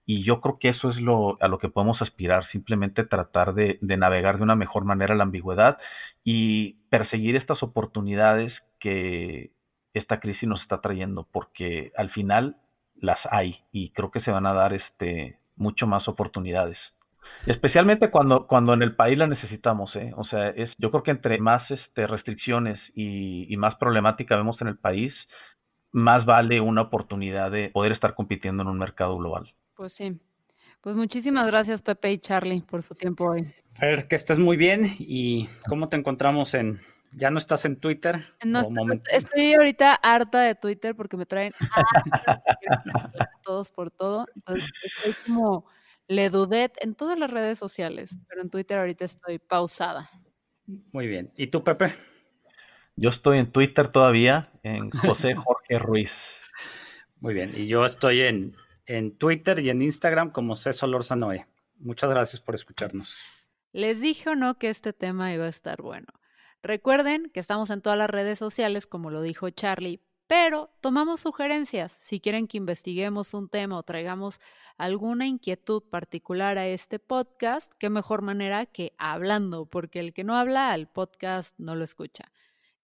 Y 0.06 0.24
yo 0.24 0.40
creo 0.40 0.58
que 0.58 0.70
eso 0.70 0.90
es 0.90 0.96
lo, 0.96 1.38
a 1.40 1.48
lo 1.48 1.58
que 1.58 1.68
podemos 1.68 2.02
aspirar, 2.02 2.48
simplemente 2.50 3.04
tratar 3.04 3.54
de 3.54 3.78
navegar 3.80 4.38
de 4.38 4.42
una 4.42 4.56
mejor 4.56 4.84
manera 4.84 5.14
la 5.14 5.22
ambigüedad 5.24 5.78
y 6.24 6.74
perseguir 6.90 7.36
estas 7.36 7.62
oportunidades 7.62 8.52
que 8.80 9.52
esta 9.94 10.20
crisis 10.20 10.48
nos 10.48 10.60
está 10.62 10.80
trayendo, 10.80 11.26
porque 11.32 11.92
al 11.96 12.10
final 12.10 12.56
las 12.96 13.18
hay 13.30 13.56
y 13.72 13.90
creo 13.90 14.10
que 14.10 14.20
se 14.22 14.30
van 14.30 14.46
a 14.46 14.54
dar 14.54 14.72
este 14.72 15.38
mucho 15.56 15.86
más 15.86 16.06
oportunidades. 16.08 16.78
Especialmente 17.46 18.10
cuando, 18.10 18.46
cuando 18.46 18.74
en 18.74 18.82
el 18.82 18.94
país 18.94 19.16
la 19.16 19.26
necesitamos, 19.26 19.94
¿eh? 19.96 20.12
O 20.16 20.24
sea, 20.24 20.50
es, 20.50 20.70
yo 20.78 20.90
creo 20.90 21.02
que 21.02 21.10
entre 21.10 21.38
más 21.38 21.62
este, 21.70 22.06
restricciones 22.06 22.78
y, 22.94 23.52
y 23.52 23.56
más 23.56 23.76
problemática 23.76 24.36
vemos 24.36 24.60
en 24.60 24.68
el 24.68 24.76
país, 24.76 25.14
más 25.92 26.26
vale 26.26 26.60
una 26.60 26.82
oportunidad 26.82 27.50
de 27.50 27.70
poder 27.70 27.92
estar 27.92 28.14
compitiendo 28.14 28.62
en 28.62 28.68
un 28.68 28.78
mercado 28.78 29.16
global. 29.16 29.52
Pues 29.74 29.92
sí. 29.94 30.20
Pues 30.82 30.96
muchísimas 30.96 31.46
gracias 31.46 31.82
Pepe 31.82 32.12
y 32.12 32.18
Charlie 32.18 32.62
por 32.62 32.82
su 32.82 32.94
tiempo 32.94 33.30
hoy. 33.30 33.44
Fer, 33.74 34.08
que 34.08 34.16
estés 34.16 34.38
muy 34.38 34.56
bien 34.56 34.82
y 34.98 35.46
cómo 35.68 35.88
te 35.88 35.96
encontramos 35.96 36.54
en... 36.54 36.80
¿Ya 37.12 37.30
no 37.30 37.38
estás 37.38 37.64
en 37.64 37.76
Twitter? 37.76 38.24
No, 38.44 38.62
estoy, 39.10 39.54
ahorita 39.54 39.94
harta 39.94 40.42
de 40.42 40.54
Twitter 40.54 40.94
porque 40.94 41.16
me 41.16 41.26
traen 41.26 41.52
todos 43.44 43.70
por 43.72 43.90
todo. 43.90 44.26
Entonces 44.36 44.64
estoy 44.96 45.14
como 45.26 45.66
le 46.06 46.30
dudé 46.30 46.72
en 46.80 46.94
todas 46.94 47.18
las 47.18 47.30
redes 47.30 47.58
sociales, 47.58 48.14
pero 48.28 48.42
en 48.42 48.50
Twitter 48.50 48.78
ahorita 48.78 49.04
estoy 49.04 49.38
pausada. 49.38 50.08
Muy 50.92 51.06
bien. 51.06 51.32
¿Y 51.36 51.48
tú, 51.48 51.64
Pepe? 51.64 51.94
Yo 52.96 53.10
estoy 53.10 53.38
en 53.38 53.50
Twitter 53.50 53.90
todavía, 53.90 54.50
en 54.62 54.90
José 54.90 55.34
Jorge 55.34 55.78
Ruiz. 55.78 56.10
Muy 57.20 57.34
bien. 57.34 57.52
Y 57.56 57.66
yo 57.66 57.84
estoy 57.84 58.20
en 58.20 58.54
en 58.90 59.16
Twitter 59.16 59.60
y 59.60 59.70
en 59.70 59.82
Instagram 59.82 60.30
como 60.30 60.56
César 60.56 60.88
Noé. 61.16 61.46
Muchas 61.78 62.10
gracias 62.10 62.40
por 62.40 62.56
escucharnos. 62.56 63.16
Les 63.72 64.00
dije 64.00 64.30
o 64.30 64.34
no 64.34 64.58
que 64.58 64.68
este 64.68 64.92
tema 64.92 65.32
iba 65.32 65.44
a 65.44 65.48
estar 65.48 65.80
bueno. 65.80 66.08
Recuerden 66.62 67.30
que 67.32 67.40
estamos 67.40 67.70
en 67.70 67.80
todas 67.80 67.98
las 67.98 68.10
redes 68.10 68.38
sociales, 68.38 68.86
como 68.86 69.10
lo 69.10 69.22
dijo 69.22 69.48
Charlie, 69.50 70.00
pero 70.26 70.70
tomamos 70.80 71.20
sugerencias. 71.20 71.98
Si 72.02 72.20
quieren 72.20 72.46
que 72.46 72.58
investiguemos 72.58 73.34
un 73.34 73.48
tema 73.48 73.78
o 73.78 73.82
traigamos 73.82 74.40
alguna 74.76 75.26
inquietud 75.26 75.82
particular 75.82 76.58
a 76.58 76.68
este 76.68 76.98
podcast, 76.98 77.72
qué 77.78 77.90
mejor 77.90 78.22
manera 78.22 78.66
que 78.66 78.94
hablando, 78.98 79.66
porque 79.66 80.00
el 80.00 80.12
que 80.12 80.22
no 80.22 80.36
habla 80.36 80.70
al 80.70 80.86
podcast 80.86 81.54
no 81.58 81.74
lo 81.74 81.82
escucha. 81.82 82.30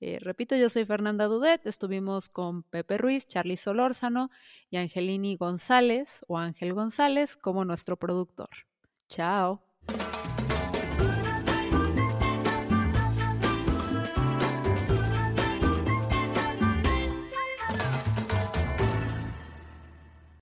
Eh, 0.00 0.18
repito, 0.20 0.56
yo 0.56 0.68
soy 0.68 0.84
Fernanda 0.84 1.26
Dudet, 1.26 1.66
estuvimos 1.66 2.28
con 2.28 2.62
Pepe 2.64 2.98
Ruiz, 2.98 3.28
Charlie 3.28 3.56
Solórzano 3.56 4.30
y 4.68 4.78
Angelini 4.78 5.36
González 5.36 6.24
o 6.28 6.38
Ángel 6.38 6.74
González 6.74 7.36
como 7.36 7.64
nuestro 7.64 7.96
productor. 7.96 8.50
Chao. 9.08 9.62